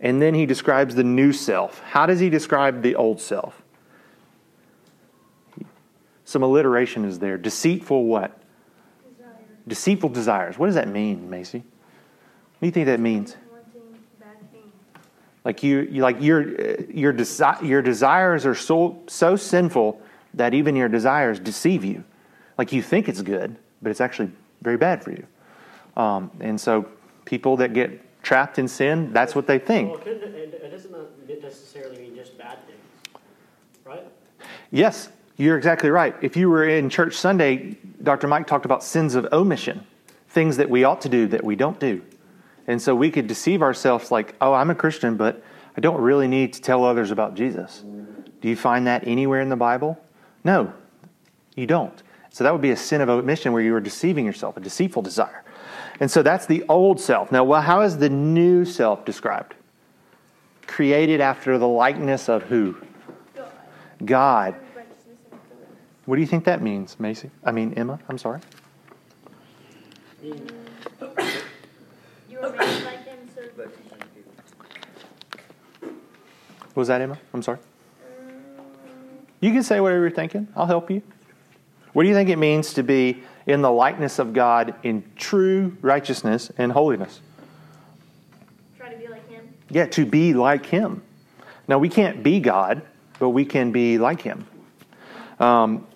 and 0.00 0.20
then 0.20 0.34
he 0.34 0.44
describes 0.44 0.94
the 0.94 1.02
new 1.02 1.32
self. 1.32 1.80
How 1.80 2.04
does 2.04 2.20
he 2.20 2.28
describe 2.28 2.82
the 2.82 2.94
old 2.94 3.22
self? 3.22 3.62
Some 6.26 6.42
alliteration 6.42 7.06
is 7.06 7.20
there. 7.20 7.38
Deceitful 7.38 8.04
what? 8.04 8.37
Deceitful 9.68 10.08
desires. 10.10 10.58
What 10.58 10.66
does 10.66 10.74
that 10.74 10.88
mean, 10.88 11.28
Macy? 11.30 11.58
What 11.58 12.60
do 12.60 12.66
you 12.66 12.72
think 12.72 12.86
that 12.86 13.00
means? 13.00 13.36
Wanting 13.50 13.98
bad 14.18 14.50
things. 14.50 14.72
Like 15.44 15.62
you, 15.62 15.80
you 15.80 16.02
like 16.02 16.20
your 16.20 16.80
your 16.90 17.12
desi- 17.12 17.62
your 17.62 17.82
desires 17.82 18.44
are 18.46 18.54
so 18.54 19.00
so 19.06 19.36
sinful 19.36 20.00
that 20.34 20.54
even 20.54 20.74
your 20.74 20.88
desires 20.88 21.38
deceive 21.38 21.84
you. 21.84 22.02
Like 22.56 22.72
you 22.72 22.82
think 22.82 23.08
it's 23.08 23.22
good, 23.22 23.56
but 23.82 23.90
it's 23.90 24.00
actually 24.00 24.30
very 24.62 24.76
bad 24.76 25.04
for 25.04 25.12
you. 25.12 25.26
Um, 25.96 26.30
and 26.40 26.60
so 26.60 26.88
people 27.24 27.56
that 27.58 27.74
get 27.74 28.22
trapped 28.22 28.58
in 28.58 28.66
sin, 28.66 29.12
that's 29.12 29.34
what 29.34 29.46
they 29.46 29.58
think. 29.58 29.90
Well, 29.90 30.00
it 30.00 30.20
doesn't 30.20 31.42
necessarily 31.42 31.98
mean 31.98 32.14
just 32.14 32.36
bad 32.36 32.58
things, 32.66 33.22
right? 33.84 34.04
Yes, 34.70 35.10
you're 35.38 35.56
exactly 35.56 35.88
right. 35.88 36.14
If 36.20 36.36
you 36.36 36.50
were 36.50 36.68
in 36.68 36.90
church 36.90 37.14
Sunday, 37.14 37.76
Dr. 38.02 38.26
Mike 38.26 38.46
talked 38.46 38.64
about 38.64 38.82
sins 38.82 39.14
of 39.14 39.26
omission, 39.32 39.86
things 40.28 40.56
that 40.56 40.68
we 40.68 40.84
ought 40.84 41.00
to 41.02 41.08
do 41.08 41.28
that 41.28 41.44
we 41.44 41.56
don't 41.56 41.78
do. 41.78 42.02
And 42.66 42.82
so 42.82 42.94
we 42.94 43.10
could 43.10 43.26
deceive 43.28 43.62
ourselves 43.62 44.10
like, 44.10 44.34
oh, 44.40 44.52
I'm 44.52 44.68
a 44.68 44.74
Christian, 44.74 45.16
but 45.16 45.42
I 45.76 45.80
don't 45.80 46.00
really 46.00 46.26
need 46.26 46.52
to 46.54 46.60
tell 46.60 46.84
others 46.84 47.12
about 47.12 47.34
Jesus. 47.34 47.84
Do 48.40 48.48
you 48.48 48.56
find 48.56 48.86
that 48.88 49.06
anywhere 49.06 49.40
in 49.40 49.48
the 49.48 49.56
Bible? 49.56 49.98
No, 50.44 50.72
you 51.54 51.66
don't. 51.66 52.02
So 52.30 52.44
that 52.44 52.52
would 52.52 52.62
be 52.62 52.70
a 52.70 52.76
sin 52.76 53.00
of 53.00 53.08
omission 53.08 53.52
where 53.52 53.62
you 53.62 53.74
are 53.74 53.80
deceiving 53.80 54.26
yourself, 54.26 54.56
a 54.56 54.60
deceitful 54.60 55.02
desire. 55.02 55.44
And 56.00 56.10
so 56.10 56.22
that's 56.22 56.46
the 56.46 56.64
old 56.68 57.00
self. 57.00 57.32
Now, 57.32 57.44
well, 57.44 57.62
how 57.62 57.80
is 57.82 57.98
the 57.98 58.10
new 58.10 58.64
self 58.64 59.04
described? 59.04 59.54
Created 60.66 61.20
after 61.20 61.58
the 61.58 61.68
likeness 61.68 62.28
of 62.28 62.42
who? 62.44 62.76
God. 64.04 64.54
Righteousness 66.08 66.16
and 66.16 66.16
holiness. 66.16 66.16
What 66.16 66.16
do 66.16 66.20
you 66.20 66.26
think 66.26 66.44
that 66.44 66.62
means, 66.62 66.98
Macy? 66.98 67.30
I 67.44 67.52
mean, 67.52 67.74
Emma, 67.74 67.98
I'm 68.08 68.18
sorry. 68.18 68.40
You 70.22 70.34
were 72.40 72.50
made 72.50 72.84
like 72.84 73.04
him, 73.04 73.18
so 73.34 73.42
What 76.60 76.76
was 76.76 76.88
that, 76.88 77.00
Emma? 77.00 77.18
I'm 77.34 77.42
sorry. 77.42 77.58
You 79.40 79.52
can 79.52 79.62
say 79.62 79.80
whatever 79.80 80.00
you're 80.00 80.10
thinking. 80.10 80.48
I'll 80.56 80.66
help 80.66 80.90
you. 80.90 81.02
What 81.92 82.02
do 82.02 82.08
you 82.08 82.14
think 82.14 82.30
it 82.30 82.38
means 82.38 82.74
to 82.74 82.82
be 82.82 83.22
in 83.46 83.62
the 83.62 83.70
likeness 83.70 84.18
of 84.18 84.32
God 84.32 84.74
in 84.82 85.04
true 85.16 85.76
righteousness 85.82 86.50
and 86.56 86.72
holiness? 86.72 87.20
try 88.76 88.92
to 88.92 88.96
be 88.96 89.08
like 89.08 89.28
him. 89.28 89.48
Yeah, 89.70 89.86
to 89.86 90.06
be 90.06 90.34
like 90.34 90.66
Him. 90.66 91.02
Now, 91.68 91.78
we 91.78 91.88
can't 91.90 92.22
be 92.22 92.40
God, 92.40 92.82
but 93.18 93.30
we 93.30 93.44
can 93.44 93.72
be 93.72 93.98
like 93.98 94.22
Him. 94.22 94.46
Um, 95.38 95.86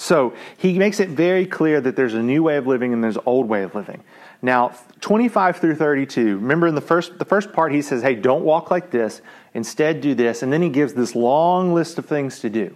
so 0.00 0.34
he 0.56 0.78
makes 0.78 0.98
it 0.98 1.10
very 1.10 1.44
clear 1.44 1.78
that 1.80 1.94
there's 1.94 2.14
a 2.14 2.22
new 2.22 2.42
way 2.42 2.56
of 2.56 2.66
living 2.66 2.94
and 2.94 3.04
there's 3.04 3.16
an 3.16 3.22
old 3.26 3.46
way 3.48 3.62
of 3.62 3.74
living. 3.74 4.02
Now, 4.40 4.72
25 5.02 5.58
through 5.58 5.74
32, 5.74 6.36
remember 6.38 6.66
in 6.66 6.74
the 6.74 6.80
first, 6.80 7.18
the 7.18 7.26
first 7.26 7.52
part, 7.52 7.72
he 7.72 7.82
says, 7.82 8.02
hey, 8.02 8.14
don't 8.14 8.42
walk 8.42 8.70
like 8.70 8.90
this. 8.90 9.20
Instead, 9.52 10.00
do 10.00 10.14
this. 10.14 10.42
And 10.42 10.50
then 10.50 10.62
he 10.62 10.70
gives 10.70 10.94
this 10.94 11.14
long 11.14 11.74
list 11.74 11.98
of 11.98 12.06
things 12.06 12.40
to 12.40 12.48
do. 12.48 12.74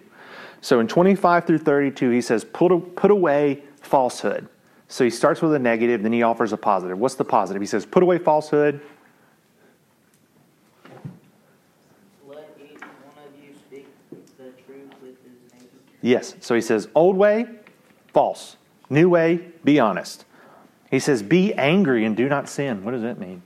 So 0.61 0.81
in 0.81 0.87
25 0.87 1.47
through 1.47 1.59
32, 1.59 2.11
he 2.11 2.21
says, 2.21 2.45
put, 2.45 2.95
put 2.95 3.11
away 3.11 3.63
falsehood. 3.81 4.47
So 4.89 5.03
he 5.03 5.11
starts 5.11 5.41
with 5.41 5.55
a 5.55 5.59
negative, 5.59 6.03
then 6.03 6.13
he 6.13 6.23
offers 6.23 6.53
a 6.53 6.59
positive. 6.59 6.99
What's 6.99 7.15
the 7.15 7.25
positive? 7.25 7.63
He 7.63 7.67
says, 7.67 7.87
put 7.87 8.03
away 8.03 8.19
falsehood. 8.19 8.83
Let 12.29 12.51
each 12.63 12.81
one 12.81 13.25
of 13.27 13.43
you 13.43 13.55
speak 13.67 13.89
the 14.37 14.53
truth 14.67 14.93
with 15.03 15.17
his 15.25 15.53
neighbor. 15.53 15.85
Yes. 16.05 16.37
So 16.41 16.55
he 16.55 16.61
says, 16.61 16.87
old 16.95 17.17
way, 17.17 17.47
false. 18.13 18.59
New 18.91 19.09
way, 19.09 19.37
be 19.65 19.81
honest. 19.81 20.27
He 20.91 20.99
says, 20.99 21.23
be 21.23 21.55
angry 21.55 22.05
and 22.05 22.15
do 22.15 22.29
not 22.29 22.47
sin. 22.47 22.85
What 22.85 22.91
does 22.91 23.01
that 23.01 23.19
mean? 23.19 23.41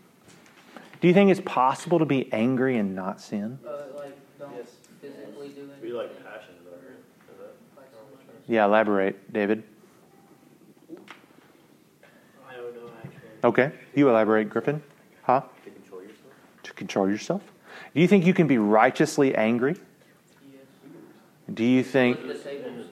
Do 1.00 1.06
you 1.06 1.14
think 1.14 1.30
it's 1.30 1.40
possible 1.44 2.00
to 2.00 2.04
be 2.04 2.30
angry 2.32 2.76
and 2.76 2.96
not 2.96 3.20
sin? 3.20 3.60
Uh, 3.64 3.96
like, 3.96 4.16
don't 4.40 4.68
physically 5.00 5.50
do 5.50 5.60
anything. 5.60 5.80
Be 5.80 5.92
like 5.92 6.10
passionate 6.24 6.60
about 6.66 6.80
it. 6.82 6.98
Is 7.32 7.76
Like 7.76 7.86
Yeah, 8.48 8.64
elaborate, 8.64 9.32
David. 9.32 9.62
I 10.90 12.56
don't 12.56 12.74
know. 12.74 12.90
Okay. 13.44 13.70
You 13.94 14.08
elaborate, 14.08 14.50
Griffin. 14.50 14.82
Huh? 15.22 15.42
To 15.64 15.70
control 15.70 16.02
yourself? 16.02 16.32
To 16.64 16.72
control 16.72 17.08
yourself. 17.08 17.42
Do 17.94 18.00
you 18.00 18.08
think 18.08 18.26
you 18.26 18.34
can 18.34 18.48
be 18.48 18.58
righteously 18.58 19.32
angry? 19.36 19.76
Do 21.52 21.64
you 21.64 21.83
think 21.83 22.23
With 22.23 22.43
the 22.43 22.50
tables. 22.50 22.87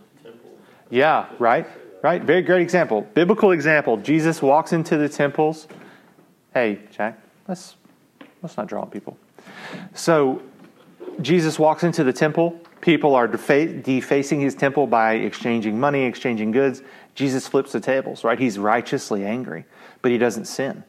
Yeah, 0.91 1.27
right? 1.39 1.67
Right? 2.03 2.23
Very 2.23 2.43
great 2.43 2.63
example. 2.63 3.03
Biblical 3.15 3.51
example. 3.51 3.97
Jesus 3.97 4.41
walks 4.41 4.73
into 4.73 4.97
the 4.97 5.09
temples. 5.09 5.67
Hey, 6.55 6.81
Jack, 6.91 7.19
let's 7.49 7.77
let's 8.43 8.57
not 8.57 8.67
draw 8.67 8.83
on 8.83 8.91
people. 8.91 9.19
So 9.95 10.43
Jesus 11.21 11.59
walks 11.59 11.83
into 11.83 12.05
the 12.05 12.13
temple. 12.13 12.61
People 12.81 13.15
are 13.15 13.27
defa- 13.27 13.83
defacing 13.83 14.41
his 14.41 14.55
temple 14.55 14.87
by 14.87 15.15
exchanging 15.15 15.81
money, 15.81 16.05
exchanging 16.05 16.53
goods. 16.53 16.83
Jesus 17.15 17.49
flips 17.49 17.73
the 17.73 17.81
tables, 17.81 18.23
right? 18.23 18.39
He's 18.39 18.59
righteously 18.59 19.25
angry, 19.25 19.65
but 20.03 20.13
he 20.13 20.19
doesn't 20.19 20.45
sin. 20.45 20.85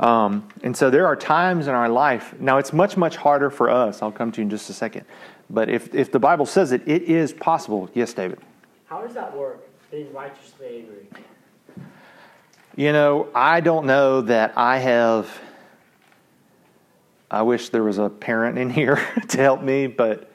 Um, 0.00 0.48
and 0.62 0.76
so 0.76 0.90
there 0.90 1.06
are 1.06 1.16
times 1.16 1.66
in 1.66 1.74
our 1.74 1.88
life. 1.88 2.34
Now, 2.38 2.58
it's 2.58 2.72
much, 2.72 2.96
much 2.96 3.16
harder 3.16 3.48
for 3.48 3.70
us. 3.70 4.02
I'll 4.02 4.12
come 4.12 4.32
to 4.32 4.40
you 4.40 4.44
in 4.44 4.50
just 4.50 4.68
a 4.68 4.72
second. 4.72 5.06
But 5.50 5.68
if, 5.68 5.94
if 5.94 6.10
the 6.10 6.18
Bible 6.18 6.46
says 6.46 6.72
it, 6.72 6.82
it 6.86 7.02
is 7.02 7.32
possible. 7.32 7.90
Yes, 7.94 8.12
David. 8.12 8.38
How 8.86 9.02
does 9.02 9.14
that 9.14 9.36
work? 9.36 9.60
Being 9.90 10.12
righteously 10.12 10.78
angry. 10.78 11.06
You 12.76 12.92
know, 12.92 13.28
I 13.34 13.60
don't 13.60 13.86
know 13.86 14.22
that 14.22 14.54
I 14.56 14.78
have. 14.78 15.30
I 17.30 17.42
wish 17.42 17.68
there 17.68 17.84
was 17.84 17.98
a 17.98 18.08
parent 18.08 18.58
in 18.58 18.70
here 18.70 18.96
to 19.28 19.38
help 19.38 19.62
me, 19.62 19.86
but 19.86 20.30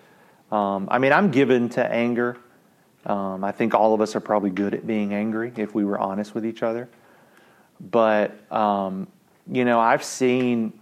um, 0.51 0.87
I 0.89 0.99
mean, 0.99 1.11
I'm 1.11 1.31
given 1.31 1.69
to 1.69 1.85
anger. 1.85 2.37
Um, 3.05 3.43
I 3.43 3.51
think 3.51 3.73
all 3.73 3.93
of 3.93 4.01
us 4.01 4.15
are 4.15 4.19
probably 4.19 4.49
good 4.49 4.73
at 4.73 4.85
being 4.85 5.13
angry 5.13 5.51
if 5.55 5.73
we 5.73 5.85
were 5.85 5.99
honest 5.99 6.33
with 6.33 6.45
each 6.45 6.63
other. 6.63 6.89
But 7.79 8.51
um, 8.51 9.07
you 9.51 9.65
know, 9.65 9.79
I've 9.79 10.03
seen, 10.03 10.73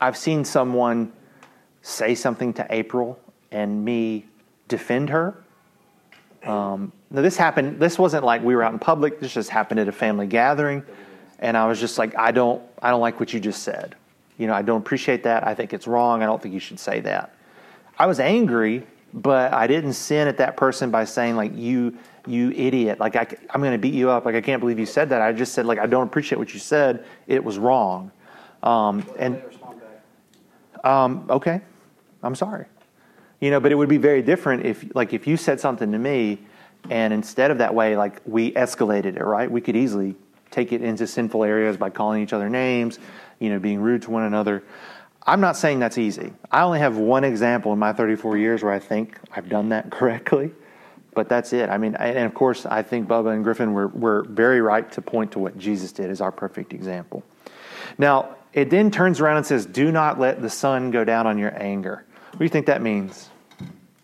I've 0.00 0.16
seen 0.16 0.44
someone 0.44 1.12
say 1.82 2.14
something 2.14 2.52
to 2.54 2.66
April 2.70 3.18
and 3.50 3.84
me 3.84 4.26
defend 4.68 5.10
her. 5.10 5.42
Um, 6.44 6.92
now 7.10 7.22
this 7.22 7.36
happened. 7.36 7.80
This 7.80 7.98
wasn't 7.98 8.24
like 8.24 8.42
we 8.42 8.54
were 8.54 8.62
out 8.62 8.72
in 8.72 8.78
public. 8.78 9.20
This 9.20 9.34
just 9.34 9.50
happened 9.50 9.80
at 9.80 9.88
a 9.88 9.92
family 9.92 10.26
gathering, 10.26 10.82
and 11.38 11.56
I 11.56 11.66
was 11.66 11.80
just 11.80 11.98
like, 11.98 12.16
I 12.16 12.30
don't, 12.30 12.62
I 12.80 12.90
don't 12.90 13.00
like 13.00 13.18
what 13.18 13.32
you 13.32 13.40
just 13.40 13.62
said. 13.62 13.96
You 14.36 14.46
know, 14.46 14.54
I 14.54 14.62
don't 14.62 14.80
appreciate 14.80 15.24
that. 15.24 15.46
I 15.46 15.54
think 15.54 15.72
it's 15.72 15.86
wrong. 15.86 16.22
I 16.22 16.26
don't 16.26 16.40
think 16.40 16.54
you 16.54 16.60
should 16.60 16.78
say 16.78 17.00
that. 17.00 17.34
I 17.98 18.06
was 18.06 18.20
angry, 18.20 18.86
but 19.12 19.52
I 19.52 19.66
didn't 19.66 19.94
sin 19.94 20.28
at 20.28 20.36
that 20.36 20.56
person 20.56 20.90
by 20.90 21.04
saying 21.04 21.34
like 21.34 21.56
you, 21.56 21.98
you 22.26 22.52
idiot. 22.52 23.00
Like 23.00 23.16
I, 23.16 23.26
I'm 23.50 23.60
going 23.60 23.72
to 23.72 23.78
beat 23.78 23.94
you 23.94 24.10
up. 24.10 24.24
Like 24.24 24.36
I 24.36 24.40
can't 24.40 24.60
believe 24.60 24.78
you 24.78 24.86
said 24.86 25.08
that. 25.08 25.20
I 25.20 25.32
just 25.32 25.54
said 25.54 25.66
like 25.66 25.78
I 25.78 25.86
don't 25.86 26.06
appreciate 26.06 26.38
what 26.38 26.54
you 26.54 26.60
said. 26.60 27.04
It 27.26 27.42
was 27.42 27.58
wrong. 27.58 28.12
Um, 28.62 29.04
and 29.18 29.42
um, 30.84 31.26
okay, 31.28 31.60
I'm 32.22 32.34
sorry. 32.34 32.66
You 33.40 33.50
know, 33.50 33.60
but 33.60 33.70
it 33.72 33.76
would 33.76 33.88
be 33.88 33.98
very 33.98 34.22
different 34.22 34.66
if, 34.66 34.84
like, 34.94 35.12
if 35.12 35.26
you 35.26 35.36
said 35.36 35.60
something 35.60 35.92
to 35.92 35.98
me 35.98 36.38
And 36.90 37.12
instead 37.12 37.50
of 37.50 37.58
that 37.58 37.74
way, 37.74 37.96
like 37.96 38.20
we 38.24 38.52
escalated 38.52 39.16
it, 39.16 39.24
right? 39.24 39.50
We 39.50 39.60
could 39.60 39.76
easily 39.76 40.14
take 40.50 40.72
it 40.72 40.82
into 40.82 41.06
sinful 41.06 41.44
areas 41.44 41.76
by 41.76 41.90
calling 41.90 42.22
each 42.22 42.32
other 42.32 42.48
names, 42.48 42.98
you 43.38 43.50
know, 43.50 43.58
being 43.58 43.80
rude 43.80 44.02
to 44.02 44.10
one 44.10 44.22
another. 44.22 44.62
I'm 45.26 45.40
not 45.40 45.56
saying 45.56 45.80
that's 45.80 45.98
easy. 45.98 46.32
I 46.50 46.62
only 46.62 46.78
have 46.78 46.96
one 46.96 47.24
example 47.24 47.72
in 47.72 47.78
my 47.78 47.92
34 47.92 48.38
years 48.38 48.62
where 48.62 48.72
I 48.72 48.78
think 48.78 49.18
I've 49.34 49.48
done 49.48 49.70
that 49.70 49.90
correctly, 49.90 50.52
but 51.14 51.28
that's 51.28 51.52
it. 51.52 51.68
I 51.68 51.76
mean, 51.76 51.94
and 51.96 52.24
of 52.24 52.34
course, 52.34 52.64
I 52.64 52.82
think 52.82 53.08
Bubba 53.08 53.34
and 53.34 53.44
Griffin 53.44 53.74
were, 53.74 53.88
were 53.88 54.22
very 54.24 54.62
right 54.62 54.90
to 54.92 55.02
point 55.02 55.32
to 55.32 55.38
what 55.38 55.58
Jesus 55.58 55.92
did 55.92 56.10
as 56.10 56.20
our 56.20 56.32
perfect 56.32 56.72
example. 56.72 57.22
Now, 57.98 58.36
it 58.54 58.70
then 58.70 58.90
turns 58.90 59.20
around 59.20 59.36
and 59.36 59.46
says, 59.46 59.66
Do 59.66 59.92
not 59.92 60.18
let 60.18 60.40
the 60.40 60.48
sun 60.48 60.90
go 60.90 61.04
down 61.04 61.26
on 61.26 61.36
your 61.36 61.52
anger. 61.60 62.04
What 62.30 62.38
do 62.38 62.44
you 62.44 62.48
think 62.48 62.66
that 62.66 62.82
means? 62.82 63.30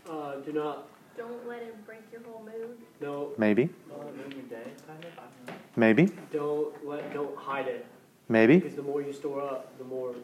Uh, 0.09 0.37
do 0.37 0.53
not, 0.53 0.89
Don't 1.17 1.47
let 1.47 1.63
it 1.63 1.87
break 1.87 2.01
your 2.13 2.23
whole 2.23 2.43
mood. 2.45 2.77
no, 3.01 3.31
Maybe, 3.39 3.69
maybe 4.17 4.41
day, 4.43 4.63
kind 4.87 5.05
of? 5.05 5.11
I 5.19 5.23
don't 5.47 5.47
know. 5.47 5.55
maybe, 5.77 6.13
don't 6.33 6.87
let, 6.87 7.13
don't 7.15 7.37
hide 7.37 7.69
it. 7.69 7.87
maybe. 8.29 8.57
Because 8.59 8.75
the 8.77 8.83
more 8.83 9.01
you 9.03 9.13
store 9.13 9.43
up, 9.43 9.77
the 9.79 9.85
more, 9.85 10.15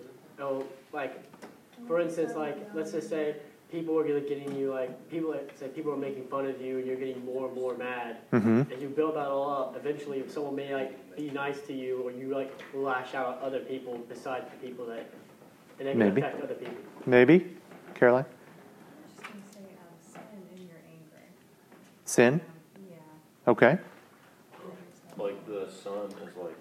oh, 0.40 0.64
like, 0.92 1.23
for 1.87 2.00
instance, 2.00 2.35
like, 2.35 2.59
let's 2.75 2.92
just 2.92 3.09
say 3.09 3.37
people 3.71 3.97
are 3.99 4.02
gonna 4.02 4.21
getting 4.21 4.54
you, 4.57 4.73
like, 4.73 5.09
people, 5.11 5.30
like, 5.30 5.52
say 5.57 5.69
people 5.69 5.92
are 5.92 5.97
making 5.97 6.26
fun 6.26 6.47
of 6.47 6.61
you 6.61 6.78
and 6.78 6.87
you're 6.87 6.97
getting 6.97 7.25
more 7.25 7.47
and 7.47 7.54
more 7.54 7.76
mad. 7.76 8.16
hmm 8.30 8.62
And 8.71 8.83
you 8.83 8.88
build 8.88 9.14
that 9.14 9.28
all 9.28 9.49
up, 9.50 9.76
eventually 9.76 10.19
if 10.19 10.30
someone 10.33 10.57
may, 10.57 10.75
like, 10.75 11.16
be 11.16 11.30
nice 11.30 11.61
to 11.69 11.73
you 11.73 12.02
or 12.02 12.11
you, 12.11 12.35
like, 12.35 12.50
lash 12.75 13.14
out 13.14 13.38
at 13.38 13.42
other 13.42 13.61
people 13.61 13.99
besides 14.09 14.47
the 14.50 14.66
people 14.66 14.87
that, 14.87 15.09
and 15.78 15.87
it 15.88 15.92
can 15.92 15.99
Maybe. 16.00 16.21
affect 16.21 16.42
other 16.42 16.54
people. 16.54 16.75
Maybe. 17.07 17.57
Caroline? 18.00 18.25
just 18.25 19.23
gonna 19.23 19.45
say, 19.52 19.61
um, 19.76 19.92
sin 20.00 20.23
in 20.57 20.66
your 20.69 20.80
anger. 20.88 21.23
Sin? 22.07 22.35
Um, 22.35 22.83
Yeah. 22.88 22.97
Okay. 23.47 23.78
Like 25.19 25.47
the 25.47 25.69
sun 25.71 26.09
is 26.26 26.35
like 26.35 26.57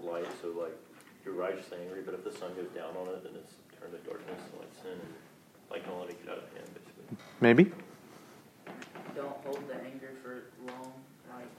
light, 0.00 0.28
so 0.40 0.54
like 0.56 0.78
you're 1.24 1.34
righteously 1.34 1.78
angry, 1.82 2.02
but 2.06 2.14
if 2.14 2.22
the 2.22 2.30
sun 2.30 2.54
goes 2.54 2.68
down 2.68 2.96
on 2.96 3.08
it, 3.08 3.24
then 3.24 3.32
it's 3.34 3.54
turned 3.76 3.90
to 3.90 3.98
darkness, 4.08 4.40
so 4.52 4.60
like 4.60 4.70
sin, 4.80 4.92
and 4.92 5.14
like 5.68 5.84
don't 5.84 5.98
let 5.98 6.10
it 6.10 6.24
get 6.24 6.30
out 6.30 6.38
of 6.38 6.44
hand, 6.54 6.68
basically. 6.72 7.16
Maybe. 7.40 7.72
Don't 9.16 9.36
hold 9.42 9.66
the 9.66 9.74
anger 9.74 10.10
for 10.22 10.44
long, 10.64 10.92
like, 11.34 11.50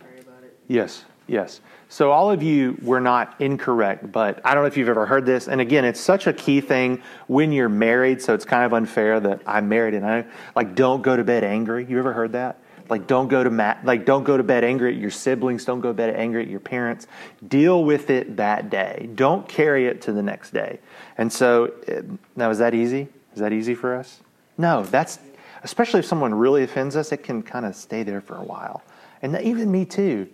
pray 0.00 0.18
about 0.18 0.42
it. 0.42 0.58
Yes, 0.66 1.04
yes. 1.30 1.60
So 1.88 2.10
all 2.12 2.30
of 2.30 2.42
you 2.42 2.76
were 2.82 3.00
not 3.00 3.34
incorrect, 3.40 4.12
but 4.12 4.44
I 4.44 4.54
don't 4.54 4.62
know 4.62 4.66
if 4.66 4.76
you've 4.76 4.88
ever 4.88 5.06
heard 5.06 5.26
this. 5.26 5.48
And 5.48 5.60
again, 5.60 5.84
it's 5.84 6.00
such 6.00 6.26
a 6.26 6.32
key 6.32 6.60
thing 6.60 7.02
when 7.26 7.52
you're 7.52 7.68
married, 7.68 8.20
so 8.20 8.34
it's 8.34 8.44
kind 8.44 8.64
of 8.64 8.72
unfair 8.72 9.20
that 9.20 9.42
I'm 9.46 9.68
married 9.68 9.94
and 9.94 10.04
I 10.06 10.26
like 10.54 10.74
don't 10.74 11.02
go 11.02 11.16
to 11.16 11.24
bed 11.24 11.44
angry. 11.44 11.86
You 11.88 11.98
ever 11.98 12.12
heard 12.12 12.32
that? 12.32 12.58
Like 12.88 13.06
don't 13.06 13.28
go 13.28 13.44
to 13.44 13.50
mat, 13.50 13.84
like 13.84 14.04
don't 14.04 14.24
go 14.24 14.36
to 14.36 14.42
bed 14.42 14.64
angry 14.64 14.92
at 14.92 15.00
your 15.00 15.12
siblings, 15.12 15.64
don't 15.64 15.80
go 15.80 15.88
to 15.88 15.94
bed 15.94 16.14
angry 16.16 16.42
at 16.42 16.48
your 16.48 16.60
parents. 16.60 17.06
Deal 17.46 17.84
with 17.84 18.10
it 18.10 18.36
that 18.36 18.68
day. 18.68 19.08
Don't 19.14 19.48
carry 19.48 19.86
it 19.86 20.02
to 20.02 20.12
the 20.12 20.22
next 20.22 20.50
day. 20.50 20.80
And 21.16 21.32
so 21.32 21.72
eh, 21.86 22.02
now 22.34 22.50
is 22.50 22.58
that 22.58 22.74
easy? 22.74 23.08
Is 23.32 23.38
that 23.38 23.52
easy 23.52 23.76
for 23.76 23.94
us? 23.94 24.20
No, 24.58 24.82
that's 24.82 25.20
especially 25.62 26.00
if 26.00 26.06
someone 26.06 26.34
really 26.34 26.64
offends 26.64 26.96
us, 26.96 27.12
it 27.12 27.22
can 27.22 27.42
kind 27.42 27.64
of 27.64 27.76
stay 27.76 28.02
there 28.02 28.20
for 28.20 28.36
a 28.36 28.42
while. 28.42 28.82
And 29.22 29.38
even 29.40 29.70
me 29.70 29.84
too. 29.84 30.28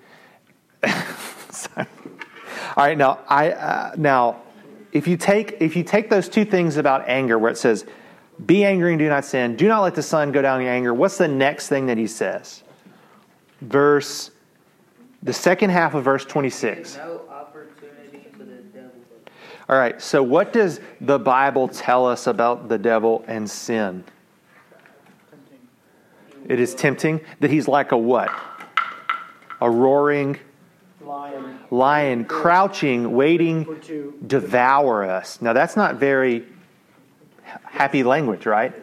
All 2.77 2.85
right, 2.85 2.99
now 2.99 3.21
I 3.29 3.53
uh, 3.53 3.95
now 3.97 4.43
if 4.93 5.07
you 5.07 5.17
take 5.17 5.57
if 5.61 5.77
you 5.77 5.83
take 5.83 6.11
those 6.11 6.29
two 6.29 6.45
things 6.45 6.77
about 6.77 7.09
anger, 7.09 7.39
where 7.39 7.51
it 7.51 7.59
says, 7.59 7.87
"Be 8.45 8.65
angry 8.65 8.93
and 8.93 8.99
do 8.99 9.09
not 9.09 9.25
sin," 9.25 9.57
do 9.57 9.69
not 9.69 9.83
let 9.83 9.95
the 9.95 10.03
sun 10.03 10.33
go 10.33 10.43
down 10.43 10.61
in 10.61 10.67
anger. 10.67 10.95
What's 10.95 11.19
the 11.19 11.29
next 11.29 11.69
thing 11.69 11.87
that 11.87 11.99
he 11.99 12.07
says? 12.07 12.63
Verse, 13.61 14.31
the 15.23 15.33
second 15.33 15.71
half 15.71 15.95
of 15.95 16.05
verse 16.05 16.25
twenty 16.25 16.51
six. 16.51 16.97
No 16.97 17.23
opportunity 17.31 18.27
for 18.33 18.45
the 18.45 18.57
devil. 18.57 18.91
All 19.69 19.77
right, 19.77 20.01
so 20.01 20.23
what 20.23 20.53
does 20.53 20.81
the 21.01 21.19
Bible 21.19 21.69
tell 21.69 22.07
us 22.07 22.27
about 22.27 22.69
the 22.69 22.79
devil 22.79 23.25
and 23.27 23.49
sin? 23.49 24.05
It 26.49 26.61
is 26.61 26.75
tempting 26.75 27.21
that 27.41 27.51
he's 27.51 27.67
like 27.67 27.93
a 27.93 27.99
what? 27.99 28.31
A 29.61 29.71
roaring 29.71 30.39
Lion, 31.07 31.59
lion 31.71 32.25
crouching, 32.25 33.13
waiting 33.13 33.81
to 33.83 34.19
devour 34.27 35.05
us. 35.05 35.41
Now, 35.41 35.53
that's 35.53 35.77
not 35.77 35.97
very 35.97 36.45
happy 37.45 38.03
language, 38.03 38.45
right? 38.45 38.75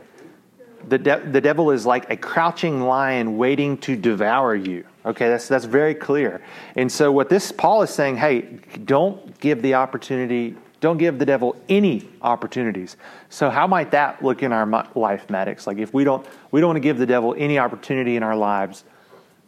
The, 0.87 0.97
de- 0.97 1.19
the 1.19 1.41
devil 1.41 1.71
is 1.71 1.85
like 1.85 2.09
a 2.09 2.15
crouching 2.17 2.81
lion 2.81 3.37
waiting 3.37 3.77
to 3.79 3.95
devour 3.95 4.55
you. 4.55 4.85
Okay, 5.05 5.27
that's, 5.27 5.49
that's 5.49 5.65
very 5.65 5.93
clear. 5.93 6.41
And 6.75 6.89
so, 6.89 7.11
what 7.11 7.29
this 7.29 7.51
Paul 7.51 7.81
is 7.81 7.89
saying, 7.89 8.17
hey, 8.17 8.41
don't 8.85 9.37
give 9.41 9.61
the 9.61 9.73
opportunity, 9.73 10.55
don't 10.79 10.97
give 10.97 11.19
the 11.19 11.25
devil 11.25 11.57
any 11.67 12.07
opportunities. 12.21 12.95
So, 13.29 13.49
how 13.49 13.67
might 13.67 13.91
that 13.91 14.23
look 14.23 14.43
in 14.43 14.53
our 14.53 14.87
life, 14.95 15.29
Maddox? 15.29 15.67
Like, 15.67 15.77
if 15.77 15.93
we 15.93 16.05
don't, 16.05 16.25
we 16.51 16.61
don't 16.61 16.69
want 16.69 16.77
to 16.77 16.81
give 16.81 16.97
the 16.97 17.05
devil 17.05 17.35
any 17.37 17.59
opportunity 17.59 18.15
in 18.15 18.23
our 18.23 18.35
lives, 18.35 18.85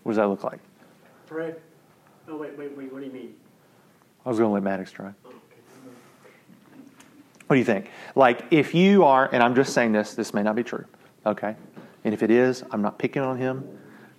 what 0.03 0.11
does 0.11 0.17
that 0.17 0.27
look 0.27 0.43
like? 0.43 0.59
pray. 1.25 1.53
Oh, 2.27 2.37
wait, 2.37 2.57
wait, 2.57 2.75
wait, 2.75 2.91
what 2.91 2.99
do 2.99 3.05
you 3.05 3.11
mean? 3.11 3.35
I 4.25 4.29
was 4.29 4.39
going 4.39 4.49
to 4.49 4.53
let 4.53 4.63
Maddox 4.63 4.91
try. 4.91 5.11
Oh. 5.25 5.29
What 7.47 7.55
do 7.55 7.59
you 7.59 7.65
think? 7.65 7.91
Like, 8.15 8.45
if 8.49 8.73
you 8.73 9.03
are, 9.03 9.29
and 9.31 9.43
I'm 9.43 9.53
just 9.53 9.73
saying 9.73 9.91
this, 9.91 10.15
this 10.15 10.33
may 10.33 10.41
not 10.41 10.55
be 10.55 10.63
true, 10.63 10.85
okay? 11.25 11.55
And 12.03 12.13
if 12.13 12.23
it 12.23 12.31
is, 12.31 12.63
I'm 12.71 12.81
not 12.81 12.97
picking 12.97 13.21
on 13.21 13.37
him. 13.37 13.67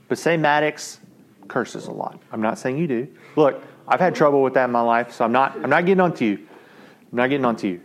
But 0.08 0.18
say 0.18 0.36
Maddox 0.36 1.00
curses 1.48 1.86
a 1.86 1.92
lot. 1.92 2.20
I'm 2.30 2.40
not 2.40 2.58
saying 2.58 2.78
you 2.78 2.86
do. 2.86 3.08
Look, 3.34 3.62
I've 3.88 4.00
had 4.00 4.14
trouble 4.14 4.42
with 4.42 4.54
that 4.54 4.66
in 4.66 4.70
my 4.70 4.80
life, 4.80 5.12
so 5.12 5.24
I'm 5.24 5.32
not, 5.32 5.56
I'm 5.56 5.70
not 5.70 5.86
getting 5.86 6.00
onto 6.00 6.24
you. 6.24 6.36
I'm 7.10 7.16
not 7.16 7.30
getting 7.30 7.44
onto 7.44 7.66
you. 7.66 7.80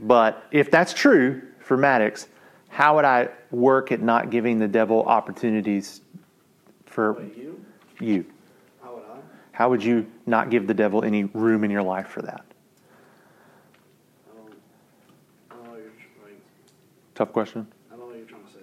But 0.00 0.44
if 0.50 0.70
that's 0.70 0.94
true 0.94 1.42
for 1.60 1.76
Maddox, 1.76 2.28
how 2.68 2.96
would 2.96 3.04
I 3.04 3.28
work 3.50 3.92
at 3.92 4.00
not 4.00 4.30
giving 4.30 4.58
the 4.58 4.68
devil 4.68 5.02
opportunities 5.02 6.00
for 6.86 7.22
you? 7.36 7.64
you? 8.00 8.26
How 9.58 9.68
would 9.68 9.68
I? 9.68 9.68
How 9.68 9.68
would 9.70 9.84
you 9.84 10.06
not 10.26 10.50
give 10.50 10.66
the 10.66 10.74
devil 10.74 11.04
any 11.04 11.24
room 11.24 11.64
in 11.64 11.70
your 11.70 11.82
life 11.82 12.08
for 12.08 12.22
that? 12.22 12.44
I 14.30 14.36
don't, 14.36 14.54
I 15.50 15.54
don't 15.54 15.64
know 15.64 15.70
what 15.70 15.78
you're, 15.78 15.88
like, 16.24 16.40
Tough 17.14 17.32
question. 17.32 17.66
I 17.88 17.90
don't 17.90 18.00
know 18.00 18.06
what 18.06 18.16
you're 18.16 18.26
trying 18.26 18.44
to 18.44 18.52
say. 18.52 18.60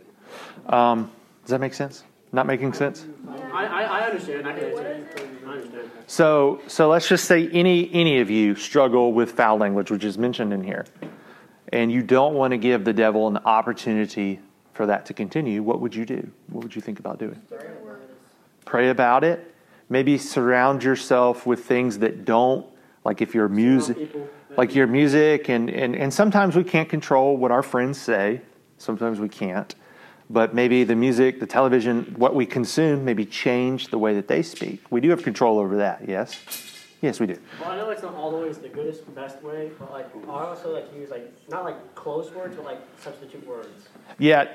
Um, 0.68 1.12
does 1.44 1.52
that 1.52 1.60
make 1.62 1.74
sense? 1.74 2.04
Not 2.32 2.48
making 2.48 2.74
sense? 2.74 3.06
I, 3.30 3.66
I, 3.66 3.84
I 3.84 4.06
understand, 4.08 4.48
I 4.48 4.54
can 4.54 4.64
answer 4.64 4.88
it. 4.88 5.08
I 5.46 5.52
understand. 5.52 5.92
So, 6.08 6.62
so 6.68 6.90
let's 6.90 7.08
just 7.08 7.26
say 7.26 7.50
any 7.50 7.94
any 7.94 8.20
of 8.20 8.30
you 8.30 8.56
struggle 8.56 9.14
with 9.14 9.32
foul 9.32 9.58
language, 9.58 9.92
which 9.92 10.04
is 10.04 10.18
mentioned 10.18 10.54
in 10.54 10.64
here, 10.64 10.86
and 11.72 11.92
you 11.92 12.04
don't 12.04 12.34
want 12.34 12.52
to 12.52 12.58
give 12.58 12.84
the 12.86 12.94
devil 12.94 13.28
an 13.28 13.38
opportunity 13.38 14.40
for 14.74 14.86
that 14.86 15.06
to 15.08 15.14
continue. 15.14 15.64
What 15.64 15.82
would 15.82 15.96
you 15.96 16.06
do? 16.06 16.32
What 16.50 16.64
would 16.64 16.76
you 16.76 16.82
think 16.82 17.00
about 17.00 17.20
doing? 17.20 17.42
Pray 18.66 18.90
about 18.90 19.24
it. 19.24 19.55
Maybe 19.90 20.18
surround 20.18 20.84
yourself 20.84 21.46
with 21.46 21.66
things 21.66 22.00
that 22.00 22.26
don't, 22.26 22.66
like 23.04 23.22
if 23.22 23.36
you're 23.36 23.48
music, 23.48 24.10
like 24.58 24.74
your 24.74 24.88
music, 24.88 25.50
and, 25.50 25.70
and 25.70 25.96
and 25.96 26.14
sometimes 26.14 26.56
we 26.56 26.64
can't 26.64 26.90
control 26.90 27.38
what 27.38 27.52
our 27.52 27.62
friends 27.62 28.00
say. 28.00 28.42
Sometimes 28.78 29.20
we 29.20 29.30
can't. 29.30 29.76
But 30.30 30.56
maybe 30.56 30.84
the 30.84 30.96
music, 30.96 31.40
the 31.40 31.46
television, 31.46 32.16
what 32.18 32.34
we 32.34 32.48
consume, 32.48 33.06
maybe 33.06 33.26
change 33.26 33.90
the 33.90 34.00
way 34.00 34.16
that 34.16 34.28
they 34.28 34.42
speak. 34.42 34.82
We 34.90 35.00
do 35.02 35.10
have 35.12 35.22
control 35.22 35.60
over 35.60 35.78
that, 35.78 36.10
yes? 36.10 36.42
Yes, 37.02 37.20
we 37.20 37.28
do. 37.28 37.38
Well, 37.62 37.70
I 37.70 37.78
know 37.78 37.92
it's 37.92 38.02
not 38.02 38.16
always 38.16 38.58
the 38.58 38.70
goodest, 38.70 39.14
best 39.14 39.40
way, 39.44 39.70
but 39.78 39.92
like 39.92 40.10
I 40.28 40.46
also 40.46 40.74
like 40.74 40.92
to 40.92 40.98
use 40.98 41.12
like 41.12 41.32
not 41.50 41.64
like 41.64 41.94
close 41.94 42.32
words, 42.32 42.56
but 42.56 42.66
like 42.66 42.80
substitute 43.00 43.46
words. 43.46 43.70
Yeah, 44.18 44.48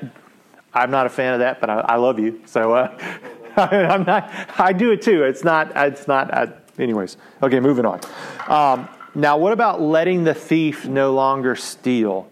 I'm 0.75 0.91
not 0.91 1.07
a 1.07 1.11
fan 1.11 1.35
of 1.35 1.39
that, 1.39 1.61
but 1.61 1.71
I, 1.71 1.81
I 1.81 1.97
love 1.97 2.19
you. 2.19 2.41
So 2.47 2.75
uh, 2.75 2.99
I'm 3.57 4.05
not. 4.05 4.31
I 4.59 4.73
do 4.73 4.91
it 4.93 5.03
too. 5.03 5.25
It's 5.25 5.45
not. 5.45 5.73
It's 5.75 6.07
not. 6.07 6.33
Uh, 6.33 6.47
anyways, 6.79 7.17
okay, 7.43 7.61
moving 7.61 7.85
on. 7.85 8.01
Um, 8.49 8.89
now, 9.15 9.37
what 9.39 9.53
about 9.53 9.81
letting 9.81 10.25
the 10.25 10.35
thief 10.35 10.87
no 10.87 11.15
longer 11.15 11.57
steal? 11.57 12.29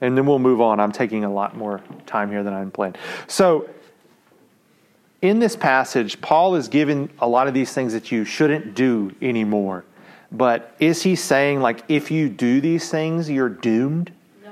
And 0.00 0.16
then 0.16 0.26
we'll 0.26 0.38
move 0.38 0.60
on. 0.60 0.80
I'm 0.80 0.92
taking 0.92 1.24
a 1.24 1.32
lot 1.32 1.56
more 1.56 1.80
time 2.06 2.30
here 2.30 2.42
than 2.42 2.52
I'm 2.52 2.70
planned. 2.70 2.98
So, 3.26 3.68
in 5.22 5.38
this 5.38 5.56
passage, 5.56 6.20
Paul 6.20 6.54
is 6.54 6.68
giving 6.68 7.10
a 7.18 7.28
lot 7.28 7.48
of 7.48 7.54
these 7.54 7.72
things 7.72 7.92
that 7.92 8.12
you 8.12 8.24
shouldn't 8.24 8.74
do 8.74 9.14
anymore. 9.22 9.84
But 10.30 10.74
is 10.78 11.02
he 11.02 11.16
saying, 11.16 11.60
like, 11.60 11.82
if 11.88 12.10
you 12.10 12.28
do 12.28 12.60
these 12.60 12.90
things, 12.90 13.30
you're 13.30 13.48
doomed? 13.48 14.12
No. 14.44 14.50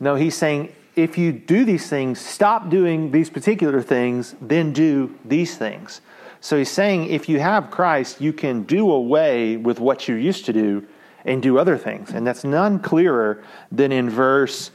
No, 0.00 0.14
he's 0.14 0.36
saying 0.36 0.72
if 0.94 1.16
you 1.16 1.32
do 1.32 1.64
these 1.64 1.88
things, 1.88 2.20
stop 2.20 2.68
doing 2.68 3.10
these 3.10 3.30
particular 3.30 3.80
things, 3.80 4.34
then 4.40 4.72
do 4.72 5.18
these 5.24 5.56
things. 5.56 6.00
So 6.40 6.58
he's 6.58 6.70
saying 6.70 7.08
if 7.08 7.28
you 7.28 7.40
have 7.40 7.70
Christ, 7.70 8.20
you 8.20 8.32
can 8.32 8.64
do 8.64 8.90
away 8.90 9.56
with 9.56 9.80
what 9.80 10.08
you 10.08 10.16
used 10.16 10.44
to 10.46 10.52
do 10.52 10.86
and 11.24 11.42
do 11.42 11.58
other 11.58 11.78
things. 11.78 12.10
And 12.10 12.26
that's 12.26 12.44
none 12.44 12.80
clearer 12.80 13.42
than 13.70 13.92
in 13.92 14.10
verse 14.10 14.70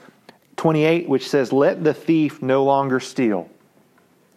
28, 0.56 1.10
which 1.10 1.27
says, 1.30 1.51
Let 1.51 1.84
the 1.84 1.93
thief 1.93 2.41
no 2.41 2.63
longer 2.63 2.99
steal. 2.99 3.49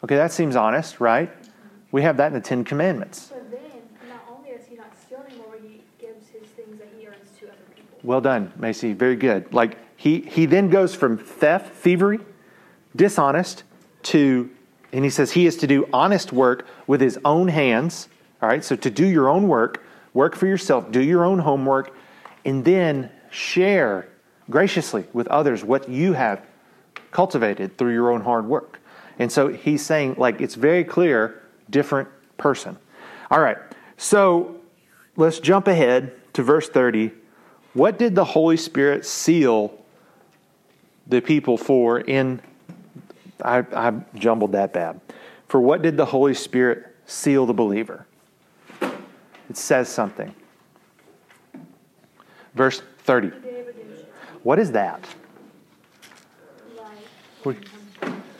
Okay, 0.03 0.17
that 0.17 0.33
seems 0.33 0.57
honest, 0.57 1.01
right? 1.01 1.31
We 1.93 2.03
have 2.03 2.17
that 2.19 2.29
in 2.29 2.33
the 2.35 2.41
Ten 2.41 2.65
Commandments. 2.65 3.29
But 3.33 3.51
then, 3.51 3.61
not 4.09 4.25
only 4.31 4.51
is 4.51 4.67
he 4.67 4.77
not 4.77 4.93
stealing 5.07 5.37
more, 5.39 5.57
he 5.63 5.83
gives 5.99 6.29
his 6.29 6.49
things 6.51 6.79
that 6.79 6.89
he 6.99 7.07
earns 7.07 7.29
to 7.41 7.47
other 7.47 7.59
people. 7.75 7.99
Well 8.03 8.21
done, 8.21 8.53
Macy. 8.57 8.93
Very 8.93 9.17
good. 9.17 9.53
Like 9.53 9.79
he 10.01 10.21
he 10.23 10.47
then 10.47 10.71
goes 10.71 10.95
from 10.95 11.19
theft, 11.19 11.75
thievery, 11.75 12.21
dishonest 12.97 13.65
to 14.05 14.49
and 14.95 15.05
he 15.05 15.11
says 15.11 15.33
he 15.33 15.45
is 15.45 15.59
to 15.59 15.67
do 15.67 15.87
honest 15.93 16.33
work 16.33 16.67
with 16.87 17.03
his 17.03 17.19
own 17.23 17.49
hands. 17.49 18.09
All 18.41 18.49
right? 18.49 18.65
So 18.65 18.77
to 18.77 18.91
do 18.91 19.07
your 19.07 19.29
own 19.29 19.47
work, 19.47 19.85
work 20.15 20.37
for 20.37 20.47
yourself, 20.47 20.91
do 20.91 21.03
your 21.03 21.23
own 21.23 21.41
homework 21.41 21.95
and 22.47 22.65
then 22.65 23.11
share 23.31 24.09
graciously 24.49 25.05
with 25.13 25.29
others 25.29 25.63
what 25.63 25.87
you 25.91 26.15
have 26.15 26.47
cultivated 27.11 27.77
through 27.77 27.93
your 27.93 28.11
own 28.11 28.23
hard 28.23 28.47
work. 28.47 28.81
And 29.19 29.31
so 29.31 29.49
he's 29.49 29.85
saying 29.85 30.15
like 30.17 30.41
it's 30.41 30.55
very 30.55 30.83
clear 30.83 31.43
different 31.69 32.09
person. 32.39 32.79
All 33.31 33.41
right. 33.41 33.59
So 33.99 34.63
let's 35.17 35.41
jump 35.41 35.69
ahead 35.69 36.15
to 36.33 36.43
verse 36.43 36.71
30. 36.71 37.13
What 37.75 37.99
did 37.99 38.15
the 38.15 38.25
Holy 38.25 38.57
Spirit 38.57 39.05
seal 39.05 39.77
the 41.07 41.21
people 41.21 41.57
for 41.57 42.01
in 42.01 42.41
I, 43.45 43.65
I 43.75 43.93
jumbled 44.15 44.53
that 44.53 44.73
bad. 44.73 45.01
For 45.49 45.61
what 45.61 45.83
did 45.83 45.97
the 45.97 46.05
Holy 46.05 46.35
Spirit 46.35 46.95
seal 47.07 47.47
the 47.47 47.55
believer? 47.55 48.07
It 49.49 49.57
says 49.57 49.89
something. 49.89 50.35
Verse 52.55 52.83
30. 53.05 53.31
Day 53.31 53.61
of 53.61 53.67
redemption. 53.67 54.07
What 54.43 54.59
is 54.59 54.73
that? 54.73 55.05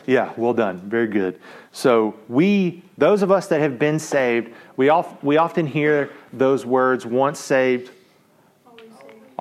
Yeah, 0.07 0.33
well 0.35 0.53
done. 0.53 0.77
Very 0.89 1.07
good. 1.07 1.39
So 1.71 2.15
we, 2.27 2.83
those 2.97 3.21
of 3.21 3.31
us 3.31 3.47
that 3.47 3.61
have 3.61 3.79
been 3.79 3.99
saved, 3.99 4.53
we, 4.75 4.91
we 5.21 5.37
often 5.37 5.67
hear 5.67 6.11
those 6.33 6.65
words, 6.65 7.05
once 7.05 7.39
saved. 7.39 7.91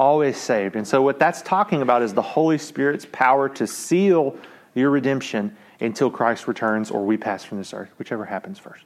Always 0.00 0.36
saved. 0.36 0.76
And 0.76 0.86
so 0.88 1.02
what 1.02 1.18
that's 1.18 1.42
talking 1.42 1.82
about 1.82 2.00
is 2.02 2.14
the 2.14 2.22
Holy 2.22 2.58
Spirit's 2.58 3.06
power 3.12 3.48
to 3.50 3.66
seal 3.66 4.36
your 4.74 4.90
redemption 4.90 5.56
until 5.80 6.10
Christ 6.10 6.48
returns 6.48 6.90
or 6.90 7.04
we 7.04 7.16
pass 7.16 7.44
from 7.44 7.58
this 7.58 7.74
earth, 7.74 7.90
whichever 7.98 8.24
happens 8.24 8.58
first. 8.58 8.84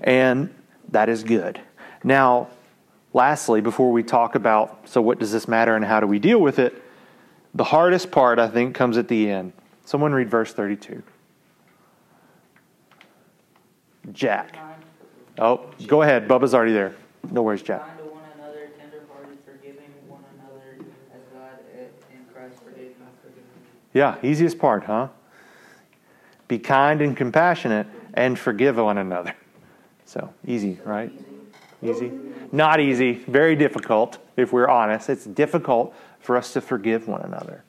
And 0.00 0.52
that 0.90 1.08
is 1.10 1.22
good. 1.22 1.60
Now, 2.02 2.48
lastly, 3.12 3.60
before 3.60 3.92
we 3.92 4.02
talk 4.02 4.34
about 4.34 4.88
so 4.88 5.02
what 5.02 5.18
does 5.18 5.32
this 5.32 5.46
matter 5.46 5.76
and 5.76 5.84
how 5.84 6.00
do 6.00 6.06
we 6.06 6.18
deal 6.18 6.40
with 6.40 6.58
it, 6.58 6.82
the 7.54 7.64
hardest 7.64 8.10
part 8.10 8.38
I 8.38 8.48
think 8.48 8.74
comes 8.74 8.96
at 8.96 9.08
the 9.08 9.30
end. 9.30 9.52
Someone 9.84 10.12
read 10.12 10.30
verse 10.30 10.52
32. 10.54 11.02
Jack. 14.12 14.56
Oh, 15.38 15.60
go 15.86 16.02
ahead. 16.02 16.26
Bubba's 16.26 16.54
already 16.54 16.72
there. 16.72 16.94
No 17.30 17.42
worries, 17.42 17.62
Jack. 17.62 17.80
kind 17.86 17.98
to 17.98 18.04
one 18.04 18.22
another, 18.38 18.70
tenderhearted, 18.78 19.38
forgiving 19.44 19.92
one 20.08 20.24
another, 20.38 20.78
as 21.14 21.20
God 21.32 21.58
i- 21.74 22.14
in 22.14 22.24
Christ 22.32 22.62
forgave 22.64 22.96
you. 22.96 23.04
Yeah, 23.94 24.16
easiest 24.22 24.58
part, 24.58 24.84
huh? 24.84 25.08
Be 26.46 26.58
kind 26.58 27.02
and 27.02 27.16
compassionate 27.16 27.86
and 28.14 28.38
forgive 28.38 28.76
one 28.76 28.98
another. 28.98 29.34
So, 30.04 30.32
easy, 30.46 30.78
right? 30.84 31.12
Easy? 31.82 32.10
Not 32.50 32.80
easy. 32.80 33.14
Very 33.28 33.56
difficult, 33.56 34.18
if 34.36 34.52
we're 34.52 34.68
honest. 34.68 35.08
It's 35.08 35.24
difficult 35.24 35.94
for 36.20 36.36
us 36.36 36.52
to 36.54 36.60
forgive 36.60 37.06
one 37.06 37.22
another. 37.22 37.62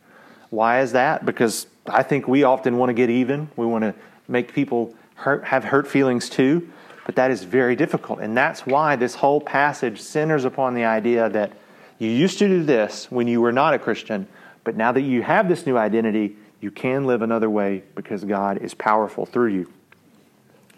Why 0.49 0.81
is 0.81 0.93
that? 0.93 1.25
Because 1.25 1.67
I 1.85 2.03
think 2.03 2.27
we 2.27 2.43
often 2.43 2.77
want 2.77 2.89
to 2.89 2.93
get 2.93 3.09
even. 3.09 3.49
We 3.55 3.65
want 3.65 3.83
to 3.83 3.93
make 4.27 4.53
people 4.53 4.95
hurt, 5.15 5.43
have 5.43 5.63
hurt 5.63 5.87
feelings 5.87 6.29
too. 6.29 6.69
But 7.05 7.15
that 7.15 7.31
is 7.31 7.43
very 7.43 7.75
difficult. 7.75 8.19
And 8.19 8.37
that's 8.37 8.65
why 8.65 8.95
this 8.95 9.15
whole 9.15 9.41
passage 9.41 9.99
centers 9.99 10.45
upon 10.45 10.75
the 10.75 10.85
idea 10.85 11.29
that 11.29 11.53
you 11.97 12.09
used 12.09 12.39
to 12.39 12.47
do 12.47 12.63
this 12.63 13.11
when 13.11 13.27
you 13.27 13.41
were 13.41 13.51
not 13.51 13.73
a 13.73 13.79
Christian, 13.79 14.27
but 14.69 14.77
now 14.77 14.91
that 14.91 15.01
you 15.01 15.23
have 15.23 15.49
this 15.49 15.65
new 15.65 15.75
identity, 15.77 16.35
you 16.61 16.69
can 16.69 17.07
live 17.07 17.23
another 17.23 17.49
way 17.49 17.81
because 17.95 18.23
God 18.23 18.59
is 18.59 18.75
powerful 18.75 19.25
through 19.25 19.47
you. 19.47 19.73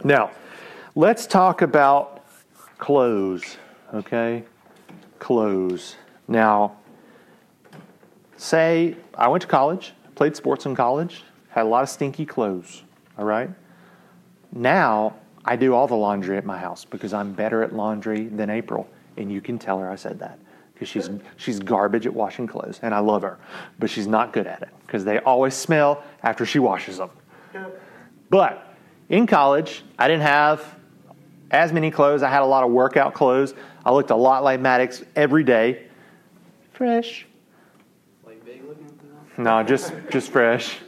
Now, 0.06 0.32
let's 0.96 1.28
talk 1.28 1.62
about 1.62 2.24
clothes, 2.78 3.58
okay? 3.94 4.46
Clothes. 5.20 5.98
Now, 6.30 6.78
say 8.38 8.96
I 9.14 9.28
went 9.28 9.42
to 9.42 9.48
college, 9.50 9.92
played 10.16 10.38
sports 10.38 10.66
in 10.66 10.74
college, 10.74 11.24
had 11.50 11.64
a 11.64 11.68
lot 11.68 11.84
of 11.84 11.90
stinky 11.90 12.26
clothes, 12.26 12.84
all 13.18 13.26
right? 13.26 13.50
Now, 14.54 15.18
I 15.44 15.58
do 15.58 15.74
all 15.74 15.88
the 15.88 15.96
laundry 15.96 16.38
at 16.38 16.46
my 16.46 16.58
house 16.58 16.86
because 16.86 17.12
I'm 17.12 17.34
better 17.34 17.62
at 17.62 17.76
laundry 17.76 18.30
than 18.30 18.50
April, 18.50 18.88
and 19.18 19.30
you 19.30 19.42
can 19.42 19.60
tell 19.60 19.80
her 19.80 19.92
I 19.92 19.98
said 19.98 20.18
that 20.20 20.40
because 20.82 20.90
she's 20.90 21.12
she's 21.38 21.60
garbage 21.60 22.08
at 22.08 22.14
washing 22.14 22.48
clothes, 22.48 22.80
and 22.82 22.92
I 22.96 23.00
love 23.00 23.22
her, 23.22 23.38
but 23.78 23.92
she's 23.92 24.08
not 24.08 24.34
good 24.34 24.48
at 24.48 24.64
it 24.64 24.70
because 24.88 25.06
they 25.06 25.20
always 25.20 25.54
smell 25.54 26.04
after 26.24 26.44
she 26.44 26.58
washes 26.58 26.98
them. 26.98 27.12
But 28.32 28.74
in 29.08 29.28
college, 29.28 29.84
I 30.00 30.08
didn't 30.08 30.24
have 30.24 30.76
as 31.52 31.72
many 31.72 31.92
clothes. 31.92 32.24
I 32.24 32.30
had 32.32 32.42
a 32.42 32.46
lot 32.48 32.64
of 32.64 32.72
workout 32.72 33.14
clothes. 33.14 33.54
I 33.86 33.92
looked 33.92 34.10
a 34.10 34.16
lot 34.16 34.44
like 34.44 34.60
Maddox 34.60 35.04
every 35.16 35.44
day, 35.44 35.86
fresh. 36.74 37.28
Like 38.26 38.44
big 38.44 38.64
looking? 38.66 38.88
No, 39.38 39.62
just 39.62 39.94
just 40.10 40.32
fresh. 40.32 40.80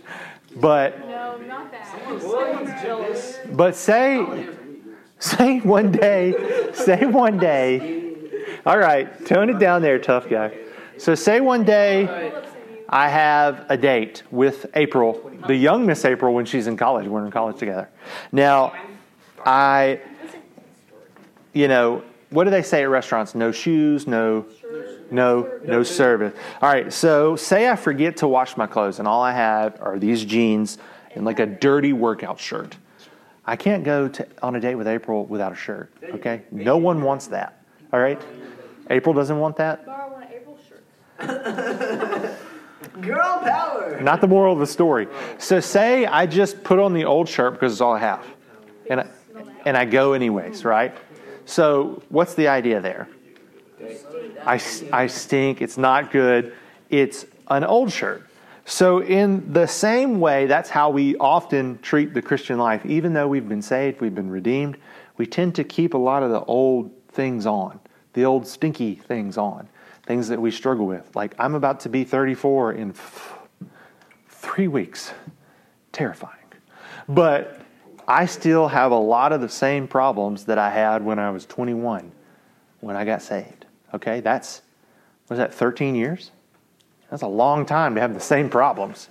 But 0.55 0.99
No, 1.07 1.37
not 1.37 1.71
that. 1.71 2.19
Someone's 2.19 2.81
jealous. 2.81 3.37
but 3.51 3.75
say 3.75 4.47
say 5.19 5.59
one 5.59 5.91
day, 5.91 6.33
say 6.73 7.05
one 7.05 7.37
day. 7.37 8.02
All 8.65 8.77
right, 8.77 9.25
tone 9.25 9.49
it 9.49 9.59
down 9.59 9.81
there, 9.81 9.99
tough 9.99 10.29
guy. 10.29 10.57
So 10.97 11.15
say 11.15 11.41
one 11.41 11.65
day 11.65 12.31
I 12.87 13.09
have 13.09 13.65
a 13.67 13.75
date 13.75 14.23
with 14.31 14.67
April, 14.75 15.31
the 15.47 15.55
young 15.55 15.85
Miss 15.85 16.05
April 16.05 16.33
when 16.33 16.45
she's 16.45 16.67
in 16.67 16.77
college. 16.77 17.05
We're 17.07 17.25
in 17.25 17.31
college 17.31 17.57
together. 17.57 17.89
Now, 18.31 18.73
I 19.45 19.99
you 21.51 21.67
know, 21.67 22.03
what 22.29 22.45
do 22.45 22.51
they 22.51 22.61
say 22.61 22.83
at 22.83 22.89
restaurants? 22.89 23.35
No 23.35 23.51
shoes, 23.51 24.07
no 24.07 24.45
no 25.11 25.59
no 25.65 25.83
service. 25.83 26.33
All 26.61 26.71
right, 26.71 26.91
so 26.93 27.35
say 27.35 27.69
I 27.69 27.75
forget 27.75 28.15
to 28.17 28.29
wash 28.29 28.55
my 28.55 28.65
clothes 28.65 28.99
and 28.99 29.09
all 29.09 29.21
I 29.21 29.33
have 29.33 29.77
are 29.81 29.99
these 29.99 30.23
jeans 30.23 30.77
and 31.15 31.25
like 31.25 31.39
a 31.39 31.45
dirty 31.45 31.91
workout 31.91 32.39
shirt. 32.39 32.77
I 33.45 33.57
can't 33.57 33.83
go 33.83 34.07
to, 34.07 34.25
on 34.41 34.55
a 34.55 34.61
date 34.61 34.75
with 34.75 34.87
April 34.87 35.25
without 35.25 35.51
a 35.51 35.55
shirt, 35.55 35.91
okay? 36.01 36.43
No 36.49 36.77
one 36.77 37.01
wants 37.01 37.27
that. 37.27 37.59
All 37.91 37.99
right? 37.99 38.21
April 38.89 39.13
doesn't 39.13 39.39
want 39.39 39.57
that. 39.57 39.85
Borrow 39.85 40.11
one 40.11 40.23
of 40.23 40.31
April's 40.31 40.59
shirts. 40.67 42.39
Girl 43.01 43.39
power! 43.43 43.99
Not 44.01 44.21
the 44.21 44.27
moral 44.27 44.53
of 44.53 44.59
the 44.59 44.67
story. 44.67 45.07
So 45.37 45.59
say 45.59 46.05
I 46.05 46.25
just 46.25 46.63
put 46.63 46.79
on 46.79 46.93
the 46.93 47.05
old 47.05 47.27
shirt 47.27 47.53
because 47.53 47.71
it's 47.73 47.81
all 47.81 47.93
I 47.93 47.99
have. 47.99 48.25
And 48.89 49.01
I, 49.01 49.07
and 49.65 49.77
I 49.77 49.85
go 49.85 50.13
anyways, 50.13 50.65
right? 50.65 50.95
So 51.45 52.03
what's 52.09 52.33
the 52.35 52.47
idea 52.47 52.81
there? 52.81 53.07
I, 54.45 54.61
I 54.91 55.07
stink. 55.07 55.61
It's 55.61 55.77
not 55.77 56.11
good. 56.11 56.53
It's 56.89 57.25
an 57.47 57.63
old 57.63 57.91
shirt. 57.91 58.27
So, 58.65 59.01
in 59.01 59.51
the 59.51 59.67
same 59.67 60.21
way, 60.21 60.45
that's 60.45 60.69
how 60.69 60.89
we 60.89 61.17
often 61.17 61.79
treat 61.79 62.13
the 62.13 62.21
Christian 62.21 62.57
life. 62.57 62.85
Even 62.85 63.11
though 63.11 63.27
we've 63.27 63.47
been 63.47 63.61
saved, 63.61 63.99
we've 63.99 64.15
been 64.15 64.29
redeemed, 64.29 64.77
we 65.17 65.25
tend 65.25 65.55
to 65.55 65.65
keep 65.65 65.93
a 65.93 65.97
lot 65.97 66.23
of 66.23 66.31
the 66.31 66.41
old 66.45 66.89
things 67.09 67.45
on, 67.45 67.79
the 68.13 68.25
old 68.25 68.47
stinky 68.47 68.95
things 68.95 69.37
on, 69.37 69.67
things 70.05 70.27
that 70.29 70.41
we 70.41 70.51
struggle 70.51 70.85
with. 70.85 71.15
Like, 71.15 71.35
I'm 71.39 71.55
about 71.55 71.81
to 71.81 71.89
be 71.89 72.03
34 72.03 72.73
in 72.73 72.89
f- 72.91 73.39
three 74.27 74.67
weeks. 74.67 75.11
Terrifying. 75.91 76.37
But 77.07 77.61
I 78.07 78.25
still 78.25 78.67
have 78.67 78.91
a 78.91 78.97
lot 78.97 79.31
of 79.31 79.41
the 79.41 79.49
same 79.49 79.87
problems 79.87 80.45
that 80.45 80.57
I 80.57 80.69
had 80.69 81.03
when 81.03 81.19
I 81.19 81.31
was 81.31 81.45
21 81.45 82.11
when 82.81 82.95
I 82.95 83.05
got 83.05 83.21
saved. 83.21 83.65
Okay, 83.93 84.19
that's, 84.19 84.61
was 85.29 85.37
that 85.37 85.53
13 85.53 85.95
years? 85.95 86.31
That's 87.09 87.21
a 87.21 87.27
long 87.27 87.65
time 87.65 87.95
to 87.95 88.01
have 88.01 88.13
the 88.13 88.19
same 88.19 88.49
problems. 88.49 89.07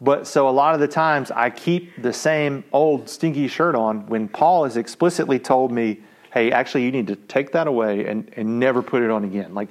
But 0.00 0.26
so 0.26 0.48
a 0.48 0.50
lot 0.50 0.74
of 0.74 0.80
the 0.80 0.88
times 0.88 1.30
I 1.30 1.50
keep 1.50 2.02
the 2.02 2.12
same 2.12 2.64
old 2.72 3.08
stinky 3.08 3.48
shirt 3.48 3.74
on 3.74 4.06
when 4.06 4.28
Paul 4.28 4.64
has 4.64 4.76
explicitly 4.76 5.38
told 5.38 5.72
me, 5.72 6.00
hey, 6.36 6.52
actually, 6.52 6.84
you 6.84 6.92
need 6.92 7.06
to 7.06 7.16
take 7.16 7.52
that 7.52 7.66
away 7.66 8.04
and, 8.04 8.30
and 8.36 8.60
never 8.60 8.82
put 8.82 9.02
it 9.02 9.10
on 9.10 9.24
again. 9.24 9.54
Like, 9.54 9.70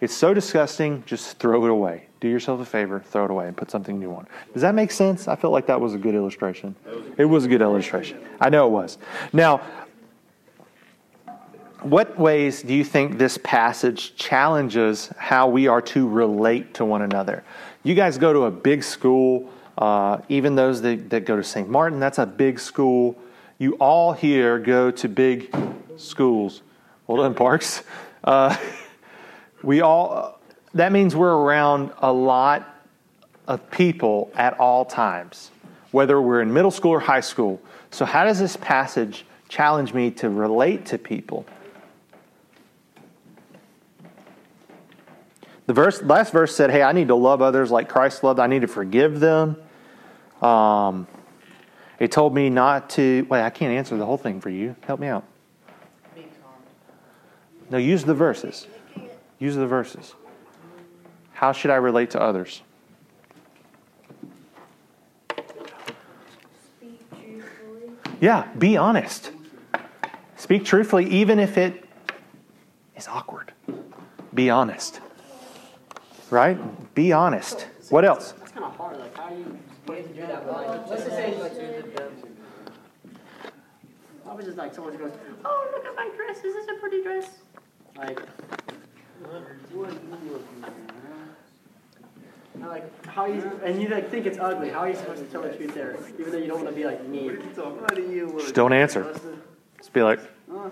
it's 0.00 0.14
so 0.14 0.32
disgusting, 0.32 1.02
just 1.06 1.40
throw 1.40 1.64
it 1.64 1.70
away. 1.72 2.06
Do 2.20 2.28
yourself 2.28 2.60
a 2.60 2.64
favor, 2.64 3.00
throw 3.00 3.24
it 3.24 3.32
away, 3.32 3.48
and 3.48 3.56
put 3.56 3.68
something 3.68 3.98
new 3.98 4.14
on. 4.14 4.28
Does 4.52 4.62
that 4.62 4.76
make 4.76 4.92
sense? 4.92 5.26
I 5.26 5.34
felt 5.34 5.52
like 5.52 5.66
that 5.66 5.80
was 5.80 5.92
a 5.92 5.98
good 5.98 6.14
illustration. 6.14 6.76
It 7.18 7.24
was 7.24 7.46
a 7.46 7.48
good 7.48 7.62
illustration. 7.62 8.20
I 8.40 8.48
know 8.48 8.68
it 8.68 8.70
was. 8.70 8.96
Now, 9.32 9.60
what 11.80 12.16
ways 12.16 12.62
do 12.62 12.74
you 12.74 12.84
think 12.84 13.18
this 13.18 13.36
passage 13.42 14.14
challenges 14.14 15.10
how 15.18 15.48
we 15.48 15.66
are 15.66 15.82
to 15.82 16.08
relate 16.08 16.74
to 16.74 16.84
one 16.84 17.02
another? 17.02 17.42
You 17.82 17.96
guys 17.96 18.18
go 18.18 18.32
to 18.32 18.44
a 18.44 18.52
big 18.52 18.84
school, 18.84 19.50
uh, 19.78 20.18
even 20.28 20.54
those 20.54 20.80
that, 20.82 21.10
that 21.10 21.26
go 21.26 21.34
to 21.34 21.42
St. 21.42 21.68
Martin, 21.68 21.98
that's 21.98 22.18
a 22.18 22.26
big 22.26 22.60
school. 22.60 23.18
You 23.58 23.72
all 23.80 24.12
here 24.12 24.60
go 24.60 24.92
to 24.92 25.08
big 25.08 25.52
schools. 25.96 26.62
Hold 27.06 27.20
on, 27.20 27.34
Parks. 27.34 27.82
Uh, 28.22 28.56
we 29.62 29.80
all, 29.80 30.40
that 30.74 30.92
means 30.92 31.14
we're 31.14 31.34
around 31.34 31.92
a 31.98 32.12
lot 32.12 32.68
of 33.46 33.70
people 33.70 34.30
at 34.34 34.58
all 34.58 34.84
times, 34.84 35.50
whether 35.90 36.20
we're 36.20 36.40
in 36.40 36.52
middle 36.52 36.70
school 36.70 36.92
or 36.92 37.00
high 37.00 37.20
school. 37.20 37.60
So, 37.90 38.04
how 38.04 38.24
does 38.24 38.38
this 38.38 38.56
passage 38.56 39.24
challenge 39.48 39.92
me 39.94 40.10
to 40.12 40.28
relate 40.30 40.86
to 40.86 40.98
people? 40.98 41.46
The 45.66 45.72
verse, 45.72 46.02
last 46.02 46.32
verse 46.32 46.54
said, 46.54 46.70
"Hey, 46.70 46.82
I 46.82 46.92
need 46.92 47.08
to 47.08 47.14
love 47.14 47.40
others 47.40 47.70
like 47.70 47.88
Christ 47.88 48.22
loved. 48.22 48.38
I 48.38 48.46
need 48.46 48.62
to 48.62 48.68
forgive 48.68 49.20
them." 49.20 49.56
Um, 50.42 51.06
it 51.98 52.12
told 52.12 52.34
me 52.34 52.50
not 52.50 52.90
to. 52.90 53.26
Wait, 53.30 53.42
I 53.42 53.50
can't 53.50 53.72
answer 53.72 53.96
the 53.96 54.04
whole 54.04 54.18
thing 54.18 54.40
for 54.40 54.50
you. 54.50 54.76
Help 54.82 55.00
me 55.00 55.06
out. 55.06 55.24
Be 57.74 57.80
calm. 57.80 57.82
No, 57.82 57.88
use 57.90 58.04
the 58.04 58.14
verses. 58.14 58.66
Use 59.38 59.56
the 59.56 59.66
verses. 59.66 60.14
How 61.32 61.52
should 61.52 61.70
I 61.70 61.76
relate 61.76 62.10
to 62.10 62.20
others? 62.20 62.62
Speak 66.64 67.10
truthfully. 67.10 67.90
Yeah, 68.20 68.46
be 68.58 68.76
honest. 68.76 69.32
Speak 70.36 70.64
truthfully, 70.64 71.06
even 71.06 71.38
if 71.38 71.58
it 71.58 71.84
is 72.96 73.08
awkward. 73.08 73.52
Be 74.32 74.50
honest. 74.50 75.00
Right? 76.30 76.58
Be 76.94 77.12
honest. 77.12 77.66
What 77.90 78.04
else? 78.04 78.32
That's 78.32 78.52
kind 78.52 78.64
of 78.64 78.76
hard. 78.76 78.98
Like, 78.98 79.16
how 79.16 79.28
do 79.28 79.36
you 79.36 79.44
You 79.44 79.58
put 79.86 79.96
have 79.96 80.04
to 80.06 80.10
it 80.10 80.14
do 80.14 80.20
together? 80.22 80.44
that 80.44 80.52
Like, 80.52 80.68
like, 80.68 80.88
let's 80.90 81.04
just 81.04 81.16
say, 81.16 81.36
like, 81.40 81.52
to 81.52 81.58
the 81.58 81.88
devil. 81.88 82.12
I 84.26 84.32
was 84.34 84.44
just 84.46 84.56
like, 84.58 84.74
someone 84.74 84.96
goes, 84.96 85.12
"Oh, 85.44 85.70
look 85.74 85.84
at 85.84 85.94
my 85.94 86.10
dress. 86.16 86.38
Is 86.44 86.54
this 86.54 86.66
a 86.76 86.80
pretty 86.80 87.02
dress?" 87.02 87.43
Like, 87.96 88.20
what 89.20 89.34
are 89.34 89.56
you 89.72 90.32
looking 90.32 90.64
at? 90.64 90.72
Like, 92.68 93.06
how 93.06 93.26
you 93.26 93.60
and 93.64 93.80
you 93.82 93.88
like 93.88 94.10
think 94.10 94.26
it's 94.26 94.38
ugly. 94.38 94.70
How 94.70 94.80
are 94.80 94.88
you 94.88 94.96
supposed 94.96 95.24
to 95.24 95.30
tell 95.30 95.42
the 95.42 95.50
truth 95.54 95.74
there, 95.74 95.96
even 96.18 96.32
though 96.32 96.38
you 96.38 96.46
don't 96.46 96.62
want 96.62 96.68
to 96.70 96.74
be 96.74 96.84
like 96.84 97.06
mean? 97.06 97.36
What 97.36 97.94
do 97.94 98.02
you 98.02 98.26
look? 98.26 98.40
Just 98.40 98.54
don't 98.54 98.72
answer. 98.72 99.14
Just 99.78 99.92
be 99.92 100.02
like, 100.02 100.20
Huh? 100.50 100.70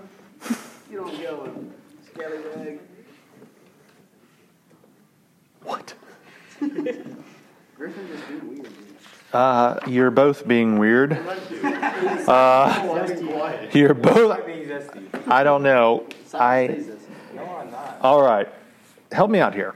You 0.91 0.99
don't 0.99 1.23
go 1.23 1.43
and 1.45 1.73
scallywag. 2.07 2.81
what? 5.63 5.95
Griffin 6.61 8.09
just 8.09 8.29
being 8.29 8.49
weird, 8.49 8.65
dude. 8.65 8.97
Uh, 9.33 9.79
you're 9.87 10.11
both 10.11 10.47
being 10.47 10.79
weird. 10.79 11.13
Uh, 12.29 13.69
you're 13.73 13.95
both. 13.95 14.39
I 15.29 15.43
don't 15.43 15.63
know. 15.63 16.07
I. 16.35 16.85
All 18.01 18.23
right. 18.23 18.49
Help 19.11 19.31
me 19.31 19.39
out 19.39 19.55
here. 19.55 19.75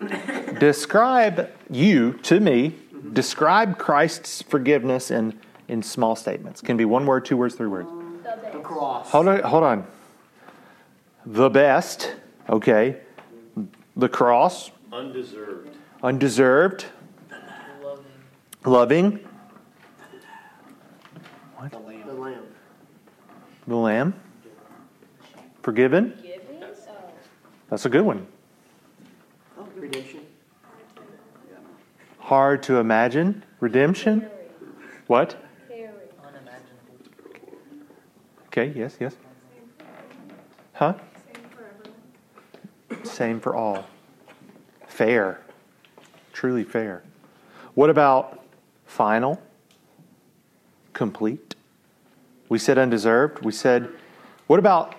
Describe 0.58 1.50
you 1.70 2.14
to 2.24 2.40
me. 2.40 2.70
Mm-hmm. 2.70 3.12
Describe 3.14 3.78
Christ's 3.78 4.42
forgiveness 4.42 5.10
in 5.10 5.38
in 5.68 5.82
small 5.82 6.16
statements. 6.16 6.60
Can 6.60 6.76
be 6.76 6.84
one 6.84 7.06
word, 7.06 7.24
two 7.24 7.36
words, 7.36 7.54
three 7.54 7.68
words. 7.68 7.88
The 7.88 8.30
the 8.30 8.42
best. 8.42 8.62
cross. 8.62 9.10
Hold 9.10 9.28
on. 9.28 9.42
Hold 9.42 9.64
on. 9.64 9.86
The 11.26 11.48
best. 11.48 12.14
Okay. 12.48 12.96
The 13.96 14.08
cross. 14.08 14.70
Undeserved. 14.92 15.70
Undeserved. 16.02 16.86
Loving. 17.82 18.04
Loving. 18.64 19.20
The 22.06 22.12
lamb. 22.12 22.42
The 23.66 23.76
lamb. 23.76 24.14
Forgiven. 25.62 26.10
Giving? 26.10 26.18
Oh. 26.18 26.23
That's 27.74 27.86
a 27.86 27.88
good 27.88 28.04
one. 28.04 28.24
Oh, 29.58 29.66
redemption. 29.74 30.20
Hard 32.20 32.62
to 32.62 32.76
imagine. 32.76 33.42
Redemption. 33.58 34.30
What? 35.08 35.34
Okay, 38.46 38.72
yes, 38.76 38.96
yes. 39.00 39.16
Huh? 40.74 40.94
Same. 42.92 43.04
Same 43.04 43.40
for 43.40 43.56
all. 43.56 43.84
Fair. 44.86 45.40
Truly 46.32 46.62
fair. 46.62 47.02
What 47.74 47.90
about 47.90 48.40
final? 48.86 49.42
Complete? 50.92 51.56
We 52.48 52.60
said 52.60 52.78
undeserved. 52.78 53.44
We 53.44 53.50
said, 53.50 53.88
what 54.46 54.60
about 54.60 54.94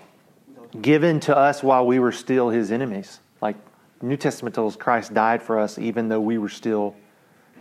given 0.81 1.19
to 1.21 1.35
us 1.35 1.63
while 1.63 1.85
we 1.85 1.99
were 1.99 2.11
still 2.11 2.49
his 2.49 2.71
enemies? 2.71 3.19
Like 3.41 3.55
New 4.01 4.17
Testament 4.17 4.55
tells 4.55 4.75
Christ 4.75 5.13
died 5.13 5.41
for 5.41 5.59
us 5.59 5.77
even 5.77 6.09
though 6.09 6.21
we 6.21 6.37
were 6.37 6.49
still 6.49 6.95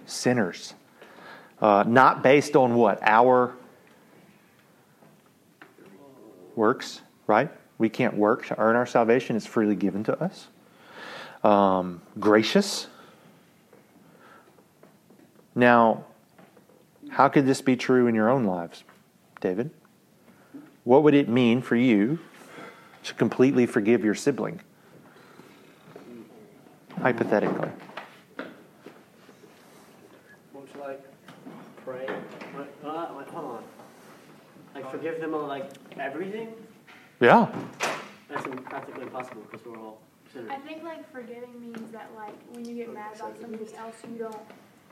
sinners. 0.06 0.74
Uh, 1.60 1.84
not 1.86 2.22
based 2.22 2.56
on 2.56 2.74
what? 2.74 2.98
Our 3.02 3.54
works, 6.56 7.00
right? 7.26 7.50
We 7.78 7.88
can't 7.88 8.16
work 8.16 8.46
to 8.46 8.58
earn 8.58 8.76
our 8.76 8.86
salvation. 8.86 9.36
It's 9.36 9.46
freely 9.46 9.76
given 9.76 10.04
to 10.04 10.22
us. 10.22 10.48
Um, 11.42 12.02
gracious. 12.18 12.86
Now, 15.54 16.04
how 17.10 17.28
could 17.28 17.46
this 17.46 17.60
be 17.60 17.76
true 17.76 18.06
in 18.06 18.14
your 18.14 18.28
own 18.28 18.44
lives, 18.44 18.84
David? 19.40 19.70
What 20.84 21.02
would 21.02 21.14
it 21.14 21.28
mean 21.28 21.62
for 21.62 21.76
you 21.76 22.18
to 23.04 23.14
completely 23.14 23.66
forgive 23.66 24.04
your 24.04 24.14
sibling? 24.14 24.60
Hypothetically. 27.00 27.68
Won't 30.52 30.80
like 30.80 31.02
pray? 31.84 32.06
What, 32.54 32.72
uh, 32.84 33.14
wait, 33.16 33.28
hold 33.28 33.56
on. 33.56 33.64
Like 34.74 34.90
forgive 34.90 35.20
them 35.20 35.34
of 35.34 35.46
like 35.46 35.70
everything? 36.00 36.54
Yeah. 37.20 37.48
That's 38.28 38.46
practically 38.64 39.02
impossible 39.02 39.42
because 39.50 39.66
we're 39.66 39.78
all 39.78 40.00
sinners. 40.32 40.50
I 40.50 40.58
think 40.60 40.82
like 40.82 41.10
forgiving 41.12 41.60
means 41.60 41.92
that 41.92 42.10
like 42.16 42.34
when 42.52 42.64
you 42.64 42.74
get 42.74 42.92
mad 42.92 43.16
about 43.16 43.38
somebody 43.40 43.74
else, 43.76 43.96
you 44.10 44.18
don't 44.18 44.40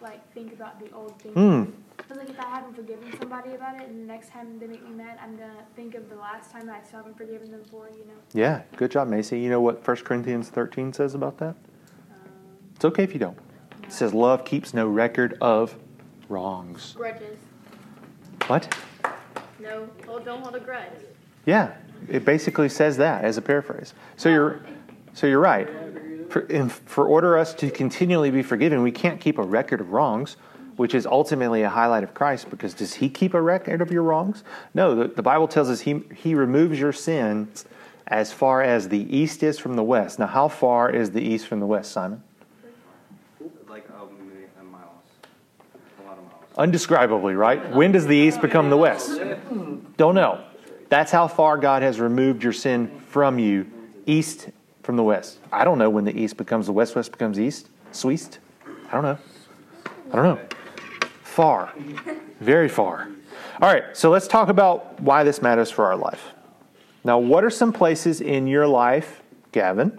like 0.02 0.32
think 0.32 0.52
about 0.52 0.80
the 0.80 0.90
old 0.94 1.20
thing. 1.20 1.32
Hmm. 1.32 1.70
Because 1.96 2.16
like 2.16 2.30
if 2.30 2.40
I 2.40 2.48
haven't 2.48 2.74
forgiven 2.74 3.14
somebody 3.18 3.54
about 3.54 3.80
it, 3.80 3.88
and 3.88 4.02
the 4.02 4.06
next 4.12 4.30
time 4.30 4.58
they 4.58 4.66
make 4.66 4.82
me 4.86 4.94
mad, 4.94 5.18
I'm 5.22 5.36
gonna 5.36 5.64
think 5.76 5.94
of 5.94 6.08
the 6.08 6.16
last 6.16 6.50
time 6.50 6.68
I 6.68 6.82
still 6.82 6.98
haven't 6.98 7.16
forgiven 7.16 7.50
them 7.50 7.62
for. 7.70 7.88
You 7.88 8.04
know. 8.04 8.20
Yeah. 8.32 8.62
Good 8.76 8.90
job, 8.90 9.08
Macy. 9.08 9.38
You 9.40 9.50
know 9.50 9.60
what 9.60 9.86
1 9.86 9.96
Corinthians 9.98 10.48
13 10.48 10.92
says 10.92 11.14
about 11.14 11.38
that? 11.38 11.54
Um, 12.10 12.30
It's 12.76 12.84
okay 12.84 13.04
if 13.04 13.12
you 13.12 13.20
don't. 13.20 13.38
It 13.84 13.92
says, 13.92 14.12
Love 14.14 14.44
keeps 14.44 14.74
no 14.74 14.88
record 14.88 15.36
of 15.40 15.76
wrongs. 16.28 16.94
Grudges. 16.96 17.38
What? 18.46 18.74
No. 19.60 19.88
Oh, 20.08 20.18
don't 20.18 20.42
hold 20.42 20.56
a 20.56 20.60
grudge. 20.60 20.88
Yeah, 21.46 21.74
it 22.08 22.24
basically 22.24 22.68
says 22.68 22.96
that 22.96 23.24
as 23.24 23.36
a 23.36 23.42
paraphrase. 23.42 23.94
So 24.16 24.28
you're, 24.28 24.60
so 25.12 25.26
you're 25.26 25.40
right. 25.40 25.68
For, 26.32 27.06
order 27.06 27.36
us 27.36 27.52
to 27.54 27.70
continually 27.70 28.30
be 28.30 28.42
forgiven, 28.42 28.82
we 28.82 28.90
can't 28.92 29.20
keep 29.20 29.36
a 29.36 29.42
record 29.42 29.82
of 29.82 29.92
wrongs, 29.92 30.36
which 30.76 30.94
is 30.94 31.04
ultimately 31.04 31.62
a 31.62 31.68
highlight 31.68 32.04
of 32.04 32.14
Christ. 32.14 32.48
Because 32.48 32.72
does 32.72 32.94
He 32.94 33.10
keep 33.10 33.34
a 33.34 33.40
record 33.40 33.82
of 33.82 33.92
your 33.92 34.02
wrongs? 34.02 34.42
No, 34.72 34.94
the, 34.94 35.08
the 35.08 35.22
Bible 35.22 35.46
tells 35.46 35.68
us 35.68 35.82
He 35.82 36.02
He 36.14 36.34
removes 36.34 36.80
your 36.80 36.92
sins 36.92 37.66
as 38.06 38.32
far 38.32 38.62
as 38.62 38.88
the 38.88 39.16
east 39.16 39.42
is 39.42 39.58
from 39.58 39.76
the 39.76 39.82
west. 39.82 40.18
Now, 40.18 40.26
how 40.26 40.48
far 40.48 40.90
is 40.90 41.10
the 41.10 41.22
east 41.22 41.46
from 41.46 41.60
the 41.60 41.66
west, 41.66 41.92
Simon? 41.92 42.22
Like 43.68 43.88
um, 43.90 44.08
a 44.08 44.24
million 44.24 44.48
miles. 44.70 44.88
A 46.02 46.08
lot 46.08 46.18
of 46.18 46.24
miles. 46.24 46.72
Undescribably, 46.72 47.36
right? 47.36 47.74
When 47.74 47.92
does 47.92 48.06
the 48.06 48.16
east 48.16 48.40
become 48.40 48.70
the 48.70 48.76
west? 48.76 49.20
Don't 49.96 50.14
know. 50.14 50.44
That's 50.88 51.10
how 51.10 51.28
far 51.28 51.58
God 51.58 51.82
has 51.82 52.00
removed 52.00 52.42
your 52.42 52.52
sin 52.52 53.00
from 53.08 53.38
you, 53.38 53.70
east 54.04 54.48
from 54.82 54.96
the 54.96 55.02
west. 55.02 55.38
I 55.52 55.64
don't 55.64 55.78
know 55.78 55.90
when 55.90 56.04
the 56.04 56.18
east 56.18 56.36
becomes 56.36 56.66
the 56.66 56.72
west, 56.72 56.94
west 56.96 57.12
becomes 57.12 57.38
east, 57.38 57.68
sweest. 57.92 58.38
I 58.88 58.92
don't 58.92 59.02
know. 59.02 59.18
I 60.12 60.16
don't 60.16 60.24
know. 60.24 60.40
Far. 61.22 61.72
Very 62.40 62.68
far. 62.68 63.08
All 63.60 63.72
right, 63.72 63.96
so 63.96 64.10
let's 64.10 64.26
talk 64.26 64.48
about 64.48 65.00
why 65.00 65.24
this 65.24 65.40
matters 65.40 65.70
for 65.70 65.86
our 65.86 65.96
life. 65.96 66.32
Now, 67.04 67.18
what 67.18 67.44
are 67.44 67.50
some 67.50 67.72
places 67.72 68.20
in 68.20 68.46
your 68.46 68.66
life, 68.66 69.22
Gavin, 69.52 69.98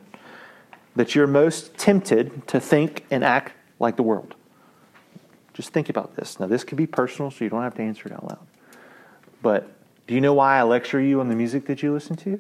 that 0.96 1.16
you're 1.16 1.28
most 1.28 1.76
tempted 1.78 2.48
to 2.48 2.60
think 2.60 3.06
and 3.10 3.24
act 3.24 3.54
like 3.80 3.96
the 3.96 4.04
world? 4.04 4.36
Just 5.54 5.70
think 5.70 5.90
about 5.90 6.16
this. 6.16 6.40
Now, 6.40 6.48
this 6.48 6.64
could 6.64 6.78
be 6.78 6.88
personal, 6.88 7.30
so 7.30 7.44
you 7.44 7.50
don't 7.50 7.62
have 7.62 7.76
to 7.76 7.82
answer 7.82 8.08
it 8.08 8.14
out 8.14 8.24
loud. 8.28 8.48
But 9.42 9.70
do 10.08 10.16
you 10.16 10.22
know 10.22 10.34
why 10.34 10.58
I 10.58 10.64
lecture 10.64 11.00
you 11.00 11.20
on 11.20 11.30
the 11.30 11.36
music 11.36 11.66
that 11.68 11.84
you 11.84 11.94
listen 11.94 12.16
to? 12.18 12.40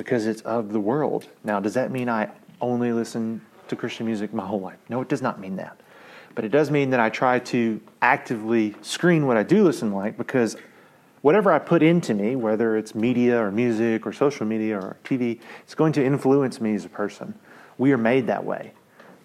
Because 0.00 0.26
it's 0.26 0.40
of 0.42 0.72
the 0.72 0.80
world. 0.80 1.26
Now, 1.44 1.60
does 1.60 1.74
that 1.74 1.90
mean 1.90 2.08
I 2.08 2.30
only 2.58 2.90
listen 2.90 3.42
to 3.68 3.76
Christian 3.76 4.06
music 4.06 4.32
my 4.32 4.46
whole 4.46 4.60
life? 4.60 4.78
No, 4.88 5.02
it 5.02 5.10
does 5.10 5.20
not 5.20 5.38
mean 5.38 5.56
that. 5.56 5.78
But 6.34 6.46
it 6.46 6.48
does 6.48 6.70
mean 6.70 6.88
that 6.90 7.00
I 7.00 7.10
try 7.10 7.38
to 7.38 7.78
actively 8.00 8.74
screen 8.80 9.26
what 9.26 9.36
I 9.36 9.42
do 9.42 9.62
listen 9.62 9.92
like 9.92 10.16
because 10.16 10.56
whatever 11.20 11.52
I 11.52 11.58
put 11.58 11.82
into 11.82 12.14
me, 12.14 12.34
whether 12.34 12.78
it's 12.78 12.94
media 12.94 13.38
or 13.38 13.52
music 13.52 14.06
or 14.06 14.12
social 14.14 14.46
media 14.46 14.78
or 14.78 14.96
TV, 15.04 15.38
it's 15.64 15.74
going 15.74 15.92
to 15.92 16.02
influence 16.02 16.62
me 16.62 16.74
as 16.74 16.86
a 16.86 16.88
person. 16.88 17.34
We 17.76 17.92
are 17.92 17.98
made 17.98 18.26
that 18.28 18.42
way. 18.42 18.72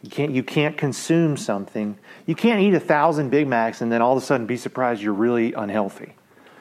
You 0.01 0.09
can't, 0.09 0.31
you 0.33 0.43
can't 0.43 0.77
consume 0.77 1.37
something. 1.37 1.97
You 2.25 2.35
can't 2.35 2.59
eat 2.59 2.73
a 2.73 2.81
thousand 2.81 3.29
Big 3.29 3.47
Macs 3.47 3.79
and 3.79 3.89
then 3.89 4.01
all 4.01 4.17
of 4.17 4.21
a 4.21 4.25
sudden 4.25 4.45
be 4.45 4.57
surprised 4.57 5.01
you're 5.01 5.13
really 5.13 5.53
unhealthy, 5.53 6.15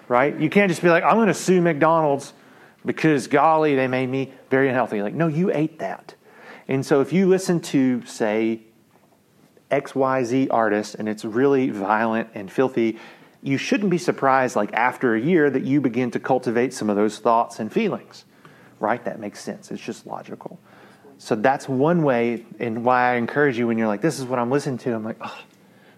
right? 0.07 0.39
You 0.39 0.49
can't 0.49 0.71
just 0.71 0.83
be 0.83 0.89
like, 0.89 1.03
I'm 1.03 1.17
going 1.17 1.27
to 1.27 1.35
sue 1.35 1.61
McDonald's 1.61 2.33
because, 2.85 3.27
golly, 3.27 3.75
they 3.75 3.89
made 3.89 4.09
me 4.09 4.33
very 4.51 4.69
unhealthy. 4.69 5.03
Like, 5.03 5.15
no, 5.15 5.27
you 5.27 5.51
ate 5.53 5.79
that. 5.79 6.15
And 6.69 6.85
so 6.85 7.01
if 7.01 7.13
you 7.13 7.27
listen 7.29 7.61
to, 7.61 8.05
say, 8.07 8.63
XYZ 9.71 10.49
artist 10.51 10.95
and 10.95 11.09
it's 11.09 11.25
really 11.25 11.71
violent 11.71 12.29
and 12.35 12.51
filthy, 12.51 12.99
you 13.43 13.59
shouldn't 13.59 13.91
be 13.91 13.99
surprised, 13.99 14.57
like 14.57 14.73
after 14.73 15.15
a 15.15 15.21
year, 15.21 15.51
that 15.51 15.65
you 15.65 15.81
begin 15.81 16.11
to 16.13 16.21
cultivate 16.21 16.73
some 16.73 16.89
of 16.89 16.97
those 16.97 17.19
thoughts 17.19 17.59
and 17.59 17.71
feelings, 17.71 18.25
right? 18.81 19.05
That 19.05 19.21
makes 19.21 19.41
sense. 19.41 19.71
It's 19.71 19.83
just 19.83 20.07
logical. 20.07 20.59
So 21.19 21.35
that's 21.35 21.69
one 21.69 22.03
way, 22.03 22.45
and 22.59 22.85
why 22.85 23.13
I 23.13 23.17
encourage 23.17 23.59
you 23.59 23.67
when 23.67 23.79
you're 23.79 23.87
like, 23.87 24.01
this 24.01 24.19
is 24.19 24.25
what 24.25 24.39
I'm 24.39 24.51
listening 24.51 24.79
to, 24.79 24.95
I'm 24.95 25.05
like, 25.05 25.19
oh, 25.21 25.39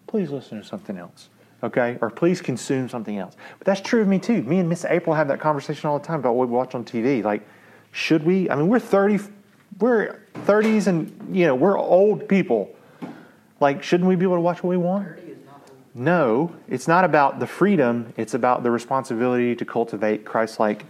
please 0.07 0.31
listen 0.31 0.61
to 0.61 0.67
something 0.67 0.99
else, 0.99 1.29
okay? 1.67 1.99
Or 2.01 2.11
please 2.11 2.41
consume 2.41 2.89
something 2.89 3.19
else. 3.19 3.37
But 3.59 3.67
that's 3.67 3.81
true 3.81 4.01
of 4.01 4.09
me 4.09 4.19
too. 4.19 4.43
Me 4.43 4.59
and 4.59 4.69
Miss 4.69 4.85
April 4.85 5.15
have 5.15 5.29
that 5.29 5.41
conversation 5.41 5.89
all 5.89 5.99
the 5.99 6.05
time 6.05 6.21
about 6.21 6.35
what 6.35 6.49
we 6.49 6.55
watch 6.55 6.75
on 6.75 6.85
TV. 6.85 7.23
Like, 7.23 7.47
should 7.93 8.25
we? 8.25 8.51
I 8.51 8.57
mean, 8.57 8.69
we're 8.69 8.79
30, 8.79 9.21
we're 9.79 10.21
30s 10.35 10.87
and, 10.87 11.37
you 11.37 11.47
know, 11.47 11.55
we're 11.55 11.79
old 11.79 12.29
people. 12.29 12.75
Like, 13.61 13.83
shouldn't 13.83 14.09
we 14.09 14.17
be 14.17 14.25
able 14.25 14.37
to 14.37 14.41
watch 14.41 14.63
what 14.63 14.71
we 14.71 14.77
want? 14.77 15.07
No, 15.95 16.55
it's 16.69 16.87
not 16.87 17.05
about 17.05 17.41
the 17.41 17.47
freedom, 17.47 18.13
it's 18.19 18.35
about 18.35 18.63
the 18.63 18.71
responsibility 18.71 19.57
to 19.57 19.65
cultivate 19.65 20.27
Christ 20.27 20.61
like 20.61 20.85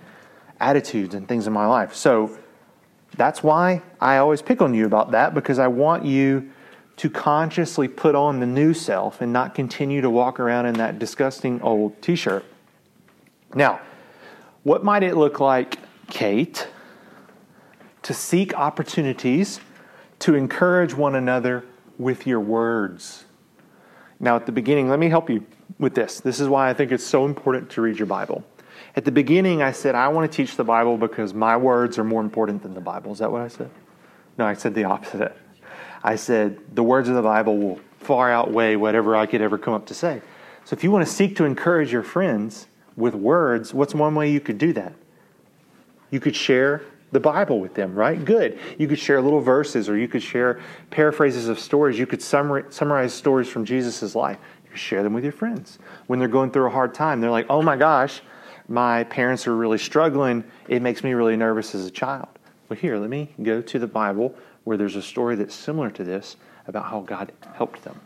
attitudes 0.59 1.15
and 1.15 1.29
things 1.29 1.47
in 1.47 1.53
my 1.53 1.67
life. 1.67 1.95
So 1.95 2.37
that's 3.17 3.41
why 3.41 3.83
I 4.01 4.17
always 4.17 4.43
pick 4.43 4.61
on 4.61 4.75
you 4.75 4.85
about 4.85 5.13
that 5.13 5.33
because 5.33 5.61
I 5.61 5.69
want 5.69 6.05
you 6.05 6.51
to 6.97 7.11
consciously 7.11 7.89
put 7.89 8.15
on 8.15 8.41
the 8.41 8.47
new 8.47 8.73
self 8.73 9.21
and 9.21 9.33
not 9.33 9.55
continue 9.55 10.01
to 10.01 10.11
walk 10.11 10.41
around 10.41 10.67
in 10.67 10.75
that 10.75 10.99
disgusting 10.99 11.61
old 11.63 12.01
t 12.01 12.17
shirt. 12.17 12.45
Now, 13.55 13.81
what 14.63 14.83
might 14.83 15.03
it 15.03 15.17
look 15.17 15.39
like, 15.39 15.79
Kate, 16.09 16.69
to 18.03 18.15
seek 18.15 18.55
opportunities 18.55 19.61
to 20.21 20.35
encourage 20.35 20.95
one 20.95 21.15
another 21.15 21.65
with 21.99 22.27
your 22.27 22.41
words? 22.41 23.25
Now, 24.19 24.37
at 24.37 24.47
the 24.47 24.53
beginning, 24.53 24.89
let 24.89 24.99
me 24.99 25.09
help 25.09 25.29
you 25.29 25.45
with 25.79 25.95
this. 25.95 26.21
This 26.21 26.41
is 26.41 26.49
why 26.49 26.71
I 26.71 26.75
think 26.75 26.91
it's 26.91 27.05
so 27.05 27.27
important 27.27 27.71
to 27.71 27.83
read 27.83 27.99
your 27.99 28.07
Bible. 28.07 28.43
At 28.95 29.05
the 29.05 29.13
beginning, 29.13 29.63
I 29.63 29.73
said, 29.73 29.95
I 29.95 30.09
want 30.09 30.31
to 30.31 30.35
teach 30.35 30.57
the 30.57 30.65
Bible 30.65 30.97
because 30.97 31.35
my 31.35 31.57
words 31.57 31.99
are 31.99 32.05
more 32.05 32.23
important 32.23 32.63
than 32.63 32.73
the 32.73 32.81
Bible. 32.81 33.13
Is 33.13 33.19
that 33.19 33.31
what 33.31 33.43
I 33.43 33.49
said? 33.49 33.71
No, 34.39 34.47
I 34.47 34.55
said 34.55 34.75
the 34.75 34.85
opposite. 34.85 35.37
I 36.07 36.15
said, 36.15 36.59
the 36.73 36.85
words 36.85 37.09
of 37.09 37.17
the 37.17 37.23
Bible 37.23 37.59
will 37.59 37.81
far 37.99 38.31
outweigh 38.31 38.77
whatever 38.77 39.17
I 39.17 39.27
could 39.27 39.43
ever 39.43 39.59
come 39.59 39.75
up 39.75 39.87
to 39.87 39.95
say. 39.95 40.23
So 40.65 40.75
if 40.75 40.85
you 40.85 40.93
want 40.93 41.05
to 41.05 41.13
seek 41.13 41.35
to 41.37 41.45
encourage 41.45 41.93
your 41.93 42.05
friends 42.05 42.69
with 42.97 43.17
words, 43.17 43.75
what's 43.75 43.93
one 43.93 44.15
way 44.15 44.31
you 44.31 44.39
could 44.39 44.57
do 44.57 44.73
that? 44.75 44.93
You 46.13 46.21
could 46.21 46.37
share 46.37 46.83
the 47.11 47.19
Bible 47.19 47.59
with 47.59 47.75
them, 47.75 47.95
right? 47.95 48.25
Good. 48.25 48.59
You 48.79 48.87
could 48.87 49.01
share 49.01 49.21
little 49.21 49.41
verses 49.41 49.89
or 49.89 49.99
you 49.99 50.07
could 50.07 50.23
share 50.23 50.61
paraphrases 50.91 51.49
of 51.49 51.59
stories. 51.59 51.99
You 51.99 52.07
could 52.07 52.23
summarize 52.23 53.13
stories 53.13 53.49
from 53.49 53.65
Jesus' 53.65 54.15
life. 54.15 54.39
You 54.65 54.71
could 54.71 54.79
share 54.79 55.03
them 55.03 55.13
with 55.13 55.25
your 55.25 55.33
friends. 55.33 55.81
When 56.07 56.21
they're 56.21 56.29
going 56.29 56.53
through 56.53 56.67
a 56.67 56.71
hard 56.71 56.95
time, 56.95 57.21
they're 57.21 57.31
like, 57.33 57.47
oh 57.51 57.63
my 57.63 57.77
gosh, 57.77 58.23
my 58.69 59.03
parents 59.05 59.49
are 59.49 59.57
really 59.57 59.79
struggling. 59.79 60.45
It 60.69 60.83
makes 60.83 61.03
me 61.03 61.15
really 61.15 61.37
nervous 61.37 61.75
as 61.75 61.85
a 61.85 61.91
child. 61.91 62.29
Well, 62.69 62.79
here, 62.79 62.97
let 62.97 63.11
me 63.11 63.35
go 63.43 63.61
to 63.61 63.79
the 63.81 63.89
Bible 63.89 64.35
where 64.67 64.77
there's 64.77 64.97
a 64.97 65.03
story 65.03 65.37
that's 65.37 65.55
similar 65.55 65.89
to 65.89 66.03
this 66.03 66.37
about 66.67 66.87
how 66.87 67.01
God 67.01 67.31
helped 67.55 67.85
them. 67.85 68.01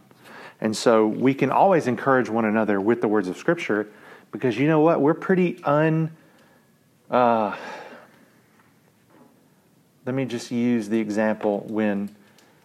And 0.60 0.76
so 0.76 1.06
we 1.06 1.32
can 1.32 1.50
always 1.50 1.86
encourage 1.86 2.28
one 2.28 2.44
another 2.44 2.82
with 2.82 3.00
the 3.00 3.08
words 3.08 3.28
of 3.28 3.38
Scripture 3.38 3.88
because 4.30 4.58
you 4.58 4.68
know 4.68 4.80
what? 4.80 5.00
We're 5.00 5.14
pretty 5.14 5.58
un. 5.64 6.14
Uh, 7.10 7.56
let 10.04 10.14
me 10.14 10.26
just 10.26 10.50
use 10.50 10.90
the 10.90 11.00
example 11.00 11.64
when, 11.66 12.14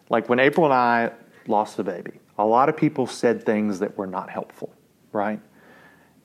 like 0.10 0.28
when 0.28 0.40
April 0.40 0.66
and 0.66 0.74
I 0.74 1.12
lost 1.48 1.78
the 1.78 1.84
baby, 1.86 2.20
a 2.38 2.46
lot 2.46 2.68
of 2.68 2.76
people 2.76 3.08
said 3.08 3.46
things 3.46 3.80
that 3.80 3.98
were 3.98 4.08
not 4.08 4.30
helpful, 4.30 4.74
right? 5.14 5.40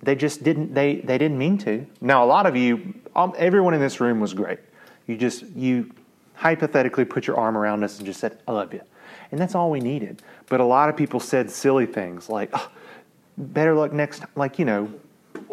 They 0.03 0.17
just 0.17 0.43
didn't, 0.43 0.75
they, 0.75 0.97
they 0.97 1.19
didn't 1.19 1.39
mean 1.39 1.57
to. 1.59 1.87
Now, 2.01 2.25
a 2.25 2.27
lot 2.27 2.47
of 2.47 2.57
you, 2.57 2.95
um, 3.15 3.33
everyone 3.39 3.75
in 3.75 3.81
this 3.81 4.01
room 4.01 4.19
was 4.19 4.35
great. 4.35 4.59
You 5.07 5.17
just, 5.17 5.45
you 5.55 5.93
hypothetically 6.41 7.05
put 7.05 7.27
your 7.27 7.37
arm 7.37 7.55
around 7.55 7.85
us 7.85 7.99
and 7.99 8.07
just 8.07 8.19
said, 8.19 8.39
I 8.49 8.53
love 8.53 8.73
you. 8.73 8.81
And 9.31 9.39
that's 9.39 9.55
all 9.55 9.71
we 9.71 9.79
needed. 9.79 10.23
But 10.49 10.61
a 10.61 10.65
lot 10.65 10.89
of 10.89 10.97
people 10.97 11.21
said 11.21 11.51
silly 11.51 11.85
things 11.85 12.31
like, 12.31 12.49
oh, 12.55 12.71
better 13.37 13.75
luck 13.75 13.93
next 13.93 14.21
time. 14.21 14.31
Like, 14.37 14.59
you 14.59 14.65
know, 14.65 14.91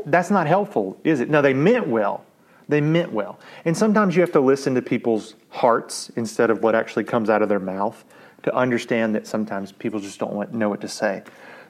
that's 0.05 0.31
not 0.31 0.47
helpful, 0.47 0.97
is 1.03 1.19
it? 1.19 1.29
No, 1.29 1.41
they 1.41 1.53
meant 1.53 1.87
well. 1.87 2.23
They 2.69 2.79
meant 2.79 3.11
well. 3.11 3.37
And 3.65 3.75
sometimes 3.75 4.15
you 4.15 4.21
have 4.21 4.31
to 4.31 4.39
listen 4.39 4.75
to 4.75 4.81
people's 4.81 5.35
hearts 5.49 6.09
instead 6.15 6.49
of 6.49 6.63
what 6.63 6.73
actually 6.73 7.03
comes 7.03 7.29
out 7.29 7.41
of 7.41 7.49
their 7.49 7.59
mouth 7.59 8.05
to 8.43 8.55
understand 8.55 9.13
that 9.15 9.27
sometimes 9.27 9.73
people 9.73 9.99
just 9.99 10.19
don't 10.19 10.53
know 10.53 10.69
what 10.69 10.79
to 10.81 10.87
say. 10.87 11.21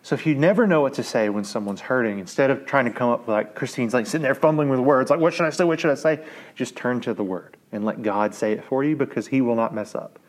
So 0.04 0.14
if 0.14 0.28
you 0.28 0.36
never 0.36 0.68
know 0.68 0.82
what 0.82 0.94
to 0.94 1.04
say 1.04 1.30
when 1.30 1.44
someone's 1.44 1.82
hurting, 1.82 2.20
instead 2.20 2.52
of 2.52 2.68
trying 2.68 2.86
to 2.86 2.92
come 2.92 3.10
up 3.10 3.22
with 3.22 3.30
like 3.30 3.56
Christine's 3.56 3.96
like 3.96 4.06
sitting 4.06 4.22
there 4.22 4.36
fumbling 4.36 4.70
with 4.70 4.80
words, 4.80 5.10
like 5.10 5.20
what 5.20 5.34
should 5.34 5.48
I 5.48 5.50
say? 5.50 5.64
What 5.64 5.80
should 5.80 5.90
I 5.90 5.96
say? 5.96 6.24
Just 6.56 6.76
turn 6.76 7.02
to 7.02 7.16
the 7.16 7.24
word 7.24 7.57
and 7.72 7.86
let 7.86 8.02
God 8.02 8.34
say 8.34 8.54
it 8.54 8.64
for 8.64 8.84
you 8.84 8.96
because 8.96 9.28
He 9.28 9.42
will 9.42 9.56
not 9.56 9.74
mess 9.74 9.96
up, 9.96 10.20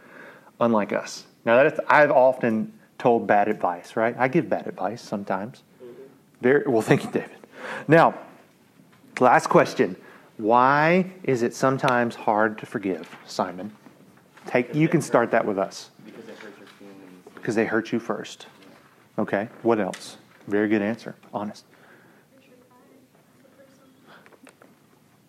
unlike 0.61 0.93
us. 0.93 1.27
Now 1.45 1.57
that 1.57 1.73
is, 1.73 1.81
I've 1.89 2.11
often 2.11 2.73
told 2.99 3.27
bad 3.27 3.49
advice, 3.49 3.97
right? 3.97 4.15
I 4.19 4.29
give 4.29 4.49
bad 4.49 4.67
advice 4.67 5.01
sometimes. 5.01 5.63
Mm-hmm. 5.83 6.03
Very 6.41 6.65
well. 6.67 6.83
Thank 6.83 7.05
you, 7.05 7.11
David. 7.11 7.37
Now, 7.87 8.19
last 9.21 9.49
question. 9.49 9.97
Why 10.37 11.11
is 11.25 11.43
it 11.43 11.55
sometimes 11.55 12.15
hard 12.15 12.59
to 12.59 12.67
forgive, 12.67 13.17
Simon? 13.27 13.73
Take 14.47 14.75
you 14.75 14.89
can 14.89 15.03
start 15.03 15.31
that 15.33 15.45
with 15.45 15.59
us. 15.59 15.91
Because 16.05 16.29
it 16.29 16.39
hurts 16.39 16.59
your 16.59 16.69
feelings. 16.79 17.25
Because 17.35 17.55
they 17.55 17.65
hurt 17.65 17.93
you 17.93 17.99
first. 17.99 18.47
Okay. 19.19 19.49
What 19.63 19.81
else? 19.81 20.17
Very 20.47 20.69
good 20.69 20.81
answer. 20.81 21.17
Honest. 21.35 21.65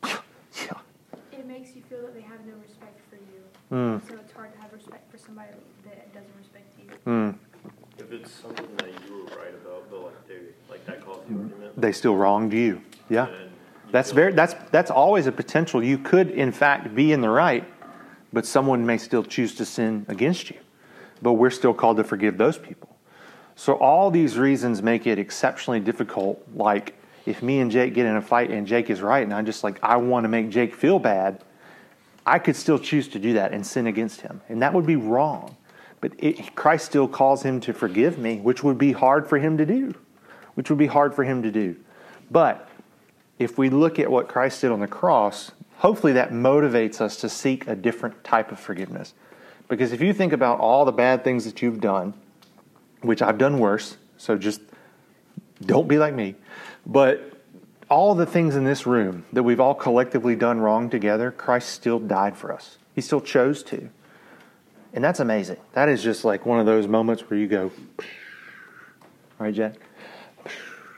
Yeah. 0.03 0.77
It 1.31 1.47
makes 1.47 1.75
you 1.75 1.81
feel 1.89 2.01
that 2.03 2.13
they 2.13 2.21
have 2.21 2.45
no 2.45 2.53
respect 2.61 2.99
for 3.09 3.15
you. 3.15 3.41
Mm. 3.71 4.07
So 4.07 4.15
it's 4.15 4.33
hard 4.33 4.51
to 4.53 4.59
have 4.59 4.73
respect 4.73 5.11
for 5.11 5.17
somebody 5.17 5.49
that 5.85 6.13
doesn't 6.13 6.35
respect 6.37 6.65
you. 6.79 6.85
Mm. 7.05 7.35
If 7.99 8.11
it's 8.11 8.31
something 8.31 8.67
that 8.77 8.87
you 9.07 9.17
were 9.17 9.37
right 9.37 9.53
about, 9.53 9.89
but 9.91 10.03
like 10.05 10.27
they 10.27 10.39
like 10.69 10.85
that 10.87 11.05
caused 11.05 11.27
the 11.27 11.35
argument. 11.35 11.79
They 11.79 11.91
still 11.91 12.15
wronged 12.15 12.53
you. 12.53 12.81
Yeah. 13.09 13.27
you 13.27 13.35
That's 13.91 14.11
very 14.11 14.33
that's 14.33 14.55
that's 14.71 14.89
always 14.89 15.27
a 15.27 15.31
potential. 15.31 15.83
You 15.83 15.99
could 15.99 16.31
in 16.31 16.51
fact 16.51 16.95
be 16.95 17.11
in 17.11 17.21
the 17.21 17.29
right, 17.29 17.63
but 18.33 18.45
someone 18.45 18.85
may 18.85 18.97
still 18.97 19.23
choose 19.23 19.53
to 19.55 19.65
sin 19.65 20.05
against 20.07 20.49
you. 20.49 20.57
But 21.21 21.33
we're 21.33 21.49
still 21.51 21.73
called 21.73 21.97
to 21.97 22.03
forgive 22.03 22.37
those 22.37 22.57
people. 22.57 22.95
So 23.55 23.73
all 23.73 24.09
these 24.09 24.37
reasons 24.37 24.81
make 24.81 25.05
it 25.05 25.19
exceptionally 25.19 25.81
difficult. 25.81 26.41
Like 26.55 26.95
if 27.27 27.43
me 27.43 27.59
and 27.59 27.69
Jake 27.69 27.93
get 27.93 28.07
in 28.07 28.15
a 28.15 28.21
fight 28.21 28.49
and 28.49 28.65
Jake 28.65 28.89
is 28.89 29.01
right, 29.01 29.21
and 29.21 29.33
I'm 29.33 29.45
just 29.45 29.63
like 29.63 29.83
I 29.83 29.97
want 29.97 30.23
to 30.23 30.29
make 30.29 30.49
Jake 30.49 30.73
feel 30.73 30.97
bad, 30.97 31.43
I 32.29 32.39
could 32.39 32.55
still 32.55 32.77
choose 32.77 33.07
to 33.09 33.19
do 33.19 33.33
that 33.33 33.51
and 33.53 33.65
sin 33.65 33.87
against 33.87 34.21
him, 34.21 34.41
and 34.49 34.61
that 34.61 34.73
would 34.73 34.85
be 34.85 34.95
wrong. 34.95 35.57
But 36.01 36.13
it, 36.17 36.55
Christ 36.55 36.85
still 36.85 37.07
calls 37.07 37.43
him 37.43 37.59
to 37.61 37.73
forgive 37.73 38.17
me, 38.17 38.37
which 38.37 38.63
would 38.63 38.77
be 38.77 38.91
hard 38.91 39.27
for 39.27 39.37
him 39.37 39.57
to 39.57 39.65
do. 39.65 39.95
Which 40.53 40.69
would 40.69 40.79
be 40.79 40.87
hard 40.87 41.13
for 41.15 41.23
him 41.23 41.41
to 41.43 41.51
do. 41.51 41.75
But 42.29 42.69
if 43.39 43.57
we 43.57 43.69
look 43.69 43.97
at 43.99 44.11
what 44.11 44.27
Christ 44.27 44.61
did 44.61 44.71
on 44.71 44.79
the 44.79 44.87
cross, 44.87 45.51
hopefully 45.77 46.13
that 46.13 46.31
motivates 46.31 47.01
us 47.01 47.17
to 47.17 47.29
seek 47.29 47.67
a 47.67 47.75
different 47.75 48.23
type 48.23 48.51
of 48.51 48.59
forgiveness. 48.59 49.13
Because 49.67 49.91
if 49.91 50.01
you 50.01 50.13
think 50.13 50.33
about 50.33 50.59
all 50.59 50.85
the 50.85 50.91
bad 50.91 51.23
things 51.23 51.45
that 51.45 51.61
you've 51.61 51.81
done, 51.81 52.13
which 53.01 53.21
I've 53.21 53.37
done 53.37 53.59
worse, 53.59 53.97
so 54.17 54.37
just 54.37 54.61
don't 55.65 55.87
be 55.87 55.97
like 55.97 56.13
me. 56.13 56.35
But 56.85 57.38
all 57.89 58.13
the 58.15 58.25
things 58.25 58.55
in 58.55 58.63
this 58.63 58.85
room 58.85 59.25
that 59.33 59.43
we've 59.43 59.59
all 59.59 59.73
collectively 59.73 60.35
done 60.35 60.59
wrong 60.59 60.89
together, 60.89 61.31
Christ 61.31 61.69
still 61.69 61.99
died 61.99 62.37
for 62.37 62.53
us. 62.53 62.77
He 62.93 63.01
still 63.01 63.21
chose 63.21 63.63
to. 63.63 63.89
And 64.93 65.03
that's 65.03 65.19
amazing. 65.19 65.57
That 65.73 65.89
is 65.89 66.03
just 66.03 66.23
like 66.23 66.45
one 66.45 66.59
of 66.59 66.65
those 66.65 66.87
moments 66.87 67.29
where 67.29 67.39
you 67.39 67.47
go, 67.47 67.71
right, 69.39 69.53
Jack? 69.53 69.75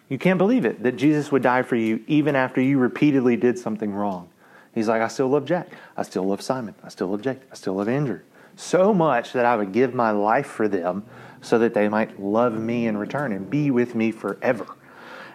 You 0.10 0.18
can't 0.18 0.38
believe 0.38 0.66
it 0.66 0.84
that 0.84 0.98
Jesus 0.98 1.32
would 1.32 1.42
die 1.42 1.62
for 1.62 1.78
you 1.78 2.04
even 2.06 2.36
after 2.36 2.60
you 2.60 2.80
repeatedly 2.80 3.38
did 3.38 3.58
something 3.58 3.94
wrong. 3.94 4.28
He's 4.76 4.89
like, 4.89 5.02
I 5.02 5.08
still 5.08 5.30
love 5.30 5.46
Jack. 5.46 5.70
I 5.96 6.04
still 6.04 6.24
love 6.24 6.42
Simon. 6.42 6.76
I 6.84 6.89
still 6.89 7.08
love 7.08 7.22
Jake. 7.22 7.39
I 7.50 7.56
still 7.56 7.76
love 7.76 7.88
Andrew. 7.88 8.20
so 8.58 8.94
much 8.94 9.32
that 9.32 9.46
I 9.46 9.56
would 9.56 9.72
give 9.72 9.94
my 9.94 10.12
life 10.12 10.48
for 10.48 10.68
them 10.68 11.06
so 11.39 11.58
that 11.60 11.74
they 11.74 11.88
might 11.88 12.20
love 12.20 12.60
me 12.60 12.88
in 12.88 12.98
return 12.98 13.32
and 13.32 13.50
be 13.50 13.72
with 13.72 13.96
me 13.96 14.12
forever. 14.12 14.68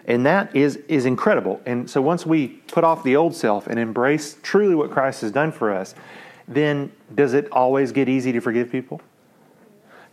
And 0.07 0.25
that 0.25 0.55
is, 0.55 0.77
is 0.87 1.05
incredible. 1.05 1.61
And 1.65 1.89
so 1.89 2.01
once 2.01 2.25
we 2.25 2.47
put 2.47 2.85
off 2.85 3.03
the 3.03 3.17
old 3.17 3.35
self 3.35 3.67
and 3.67 3.77
embrace 3.77 4.37
truly 4.41 4.73
what 4.73 4.89
Christ 4.89 5.21
has 5.21 5.31
done 5.31 5.51
for 5.51 5.71
us, 5.71 5.93
then 6.47 6.91
does 7.13 7.33
it 7.33 7.51
always 7.51 7.91
get 7.91 8.07
easy 8.07 8.31
to 8.31 8.39
forgive 8.39 8.71
people? 8.71 9.01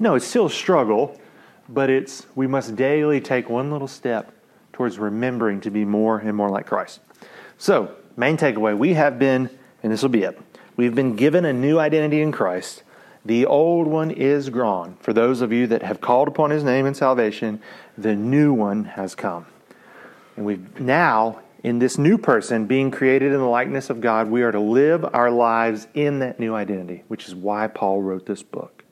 No, 0.01 0.17
it's 0.17 0.27
still 0.27 0.47
a 0.47 0.51
struggle, 0.51 1.19
but 1.69 1.89
it's 1.91 2.27
we 2.35 2.49
must 2.49 2.75
daily 2.75 3.21
take 3.21 3.49
one 3.49 3.71
little 3.71 3.87
step 3.87 4.33
towards 4.73 4.99
remembering 4.99 5.61
to 5.61 5.71
be 5.71 5.85
more 5.85 6.19
and 6.19 6.37
more 6.37 6.51
like 6.51 6.67
Christ. 6.67 7.01
So, 7.57 7.95
main 8.17 8.37
takeaway, 8.37 8.77
we 8.77 8.95
have 8.95 9.21
been, 9.21 9.49
and 9.85 9.93
this 9.93 10.03
will 10.03 10.09
be 10.09 10.25
it, 10.25 10.37
we've 10.77 10.95
been 10.95 11.15
given 11.15 11.45
a 11.45 11.53
new 11.53 11.79
identity 11.79 12.21
in 12.21 12.33
Christ. 12.33 12.83
The 13.25 13.47
old 13.47 13.87
one 13.87 14.11
is 14.11 14.51
gone. 14.51 14.97
For 15.01 15.13
those 15.13 15.41
of 15.41 15.53
you 15.53 15.69
that 15.69 15.83
have 15.83 16.01
called 16.01 16.27
upon 16.27 16.51
his 16.51 16.65
name 16.65 16.85
in 16.85 16.95
salvation, 16.95 17.63
the 17.97 18.15
new 18.15 18.53
one 18.53 18.85
has 18.85 19.15
come. 19.15 19.47
And 20.37 20.45
we've 20.45 20.81
now, 20.81 21.41
in 21.63 21.79
this 21.79 21.99
new 21.99 22.19
person, 22.19 22.67
being 22.67 22.91
created 22.91 23.33
in 23.33 23.39
the 23.39 23.47
likeness 23.47 23.91
of 23.91 24.01
God, 24.01 24.29
we 24.29 24.43
are 24.43 24.53
to 24.53 24.61
live 24.61 25.05
our 25.15 25.31
lives 25.31 25.87
in 25.95 26.19
that 26.21 26.41
new 26.41 26.55
identity, 26.55 27.05
which 27.09 27.29
is 27.29 27.35
why 27.35 27.67
Paul 27.67 28.03
wrote 28.03 28.27
this 28.27 28.43
book. 28.43 28.85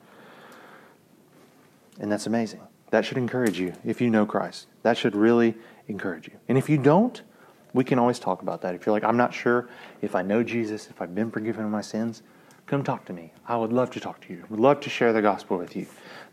And 1.99 2.11
that's 2.11 2.27
amazing. 2.27 2.61
That 2.91 3.05
should 3.05 3.17
encourage 3.17 3.59
you 3.59 3.73
if 3.83 4.01
you 4.01 4.09
know 4.09 4.25
Christ. 4.25 4.67
That 4.83 4.97
should 4.97 5.15
really 5.15 5.55
encourage 5.87 6.27
you. 6.27 6.33
And 6.47 6.57
if 6.57 6.69
you 6.69 6.77
don't, 6.77 7.21
we 7.73 7.83
can 7.83 7.97
always 7.97 8.19
talk 8.19 8.41
about 8.41 8.61
that. 8.61 8.75
If 8.75 8.85
you're 8.85 8.93
like, 8.93 9.03
I'm 9.03 9.17
not 9.17 9.33
sure 9.33 9.67
if 10.01 10.15
I 10.15 10.21
know 10.21 10.43
Jesus, 10.43 10.87
if 10.89 11.01
I've 11.01 11.15
been 11.15 11.31
forgiven 11.31 11.65
of 11.65 11.71
my 11.71 11.81
sins, 11.81 12.21
come 12.65 12.83
talk 12.83 13.05
to 13.05 13.13
me. 13.13 13.31
I 13.47 13.57
would 13.57 13.73
love 13.73 13.91
to 13.91 13.99
talk 13.99 14.21
to 14.27 14.33
you. 14.33 14.43
Would 14.49 14.59
love 14.59 14.79
to 14.81 14.89
share 14.89 15.13
the 15.13 15.21
gospel 15.21 15.57
with 15.57 15.75
you. 15.75 15.85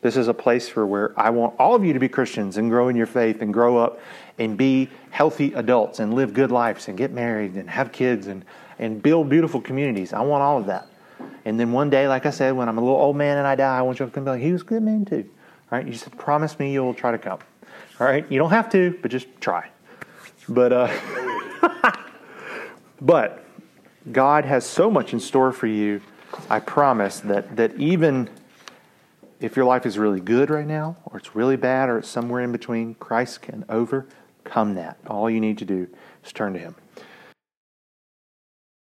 This 0.03 0.17
is 0.17 0.29
a 0.29 0.35
place 0.35 0.69
for 0.69 0.87
where 0.87 1.13
I 1.19 1.31
want 1.31 1.55
all 1.59 1.75
of 1.75 1.85
you 1.85 1.93
to 1.93 1.99
be 1.99 2.09
Christians 2.09 2.57
and 2.57 2.71
grow 2.71 2.89
in 2.89 2.97
your 2.97 3.07
faith 3.07 3.43
and 3.43 3.53
grow 3.53 3.77
up 3.77 4.01
and 4.39 4.57
be 4.57 4.89
healthy 5.11 5.53
adults 5.55 5.99
and 5.99 6.15
live 6.15 6.33
good 6.33 6.51
lives 6.51 6.89
and 6.89 6.97
get 6.97 7.11
married 7.11 7.55
and 7.55 7.69
have 7.69 7.93
kids 7.93 8.27
and, 8.27 8.45
and 8.79 9.03
build 9.03 9.29
beautiful 9.29 9.61
communities. 9.61 10.13
I 10.13 10.23
want 10.23 10.43
all 10.43 10.59
of 10.59 10.67
that. 10.67 10.87
And 11.45 11.61
then 11.61 11.73
one 11.73 11.91
day, 11.91 12.09
like 12.09 12.25
I 12.25 12.31
said, 12.31 12.53
when 12.53 12.69
I'm 12.69 12.79
a 12.79 12.81
little 12.81 12.97
old 12.97 13.17
man 13.17 13.37
and 13.37 13.47
I 13.47 13.55
die, 13.55 13.79
I 13.79 13.83
want 13.83 14.01
you 14.01 14.07
to 14.07 14.13
come 14.13 14.25
back. 14.25 14.41
He 14.41 14.53
was 14.53 14.63
a 14.63 14.65
good 14.65 14.83
man 14.83 15.05
too. 15.05 15.29
All 15.71 15.79
right? 15.79 15.87
You 15.87 15.93
just 15.93 16.11
promise 16.17 16.59
me 16.59 16.73
you'll 16.73 16.95
try 16.95 17.11
to 17.11 17.19
come. 17.19 17.41
All 17.99 18.07
right? 18.07 18.25
You 18.31 18.39
don't 18.39 18.51
have 18.51 18.71
to, 18.71 18.99
but 19.03 19.11
just 19.11 19.27
try. 19.41 19.69
But 20.49 20.73
uh 20.73 21.93
but 23.01 23.45
God 24.11 24.45
has 24.47 24.65
so 24.65 24.91
much 24.91 25.13
in 25.13 25.21
store 25.21 25.53
for 25.53 25.67
you. 25.67 26.01
I 26.49 26.61
promise 26.61 27.21
that 27.21 27.57
that 27.57 27.75
even 27.77 28.29
if 29.41 29.57
your 29.57 29.65
life 29.65 29.87
is 29.87 29.99
really 29.99 30.21
good 30.21 30.51
right 30.51 30.67
now, 30.67 30.97
or 31.07 31.19
it's 31.19 31.35
really 31.35 31.57
bad, 31.57 31.89
or 31.89 31.99
it's 31.99 32.09
somewhere 32.09 32.43
in 32.43 32.53
between, 32.53 32.95
Christ 32.95 33.43
can 33.43 33.65
overcome 33.69 34.75
that. 34.75 34.99
All 35.07 35.31
you 35.31 35.41
need 35.41 35.59
to 35.59 35.65
do 35.65 35.89
is 36.25 36.33
turn 36.33 36.53
to 36.53 36.59
Him. 36.59 36.75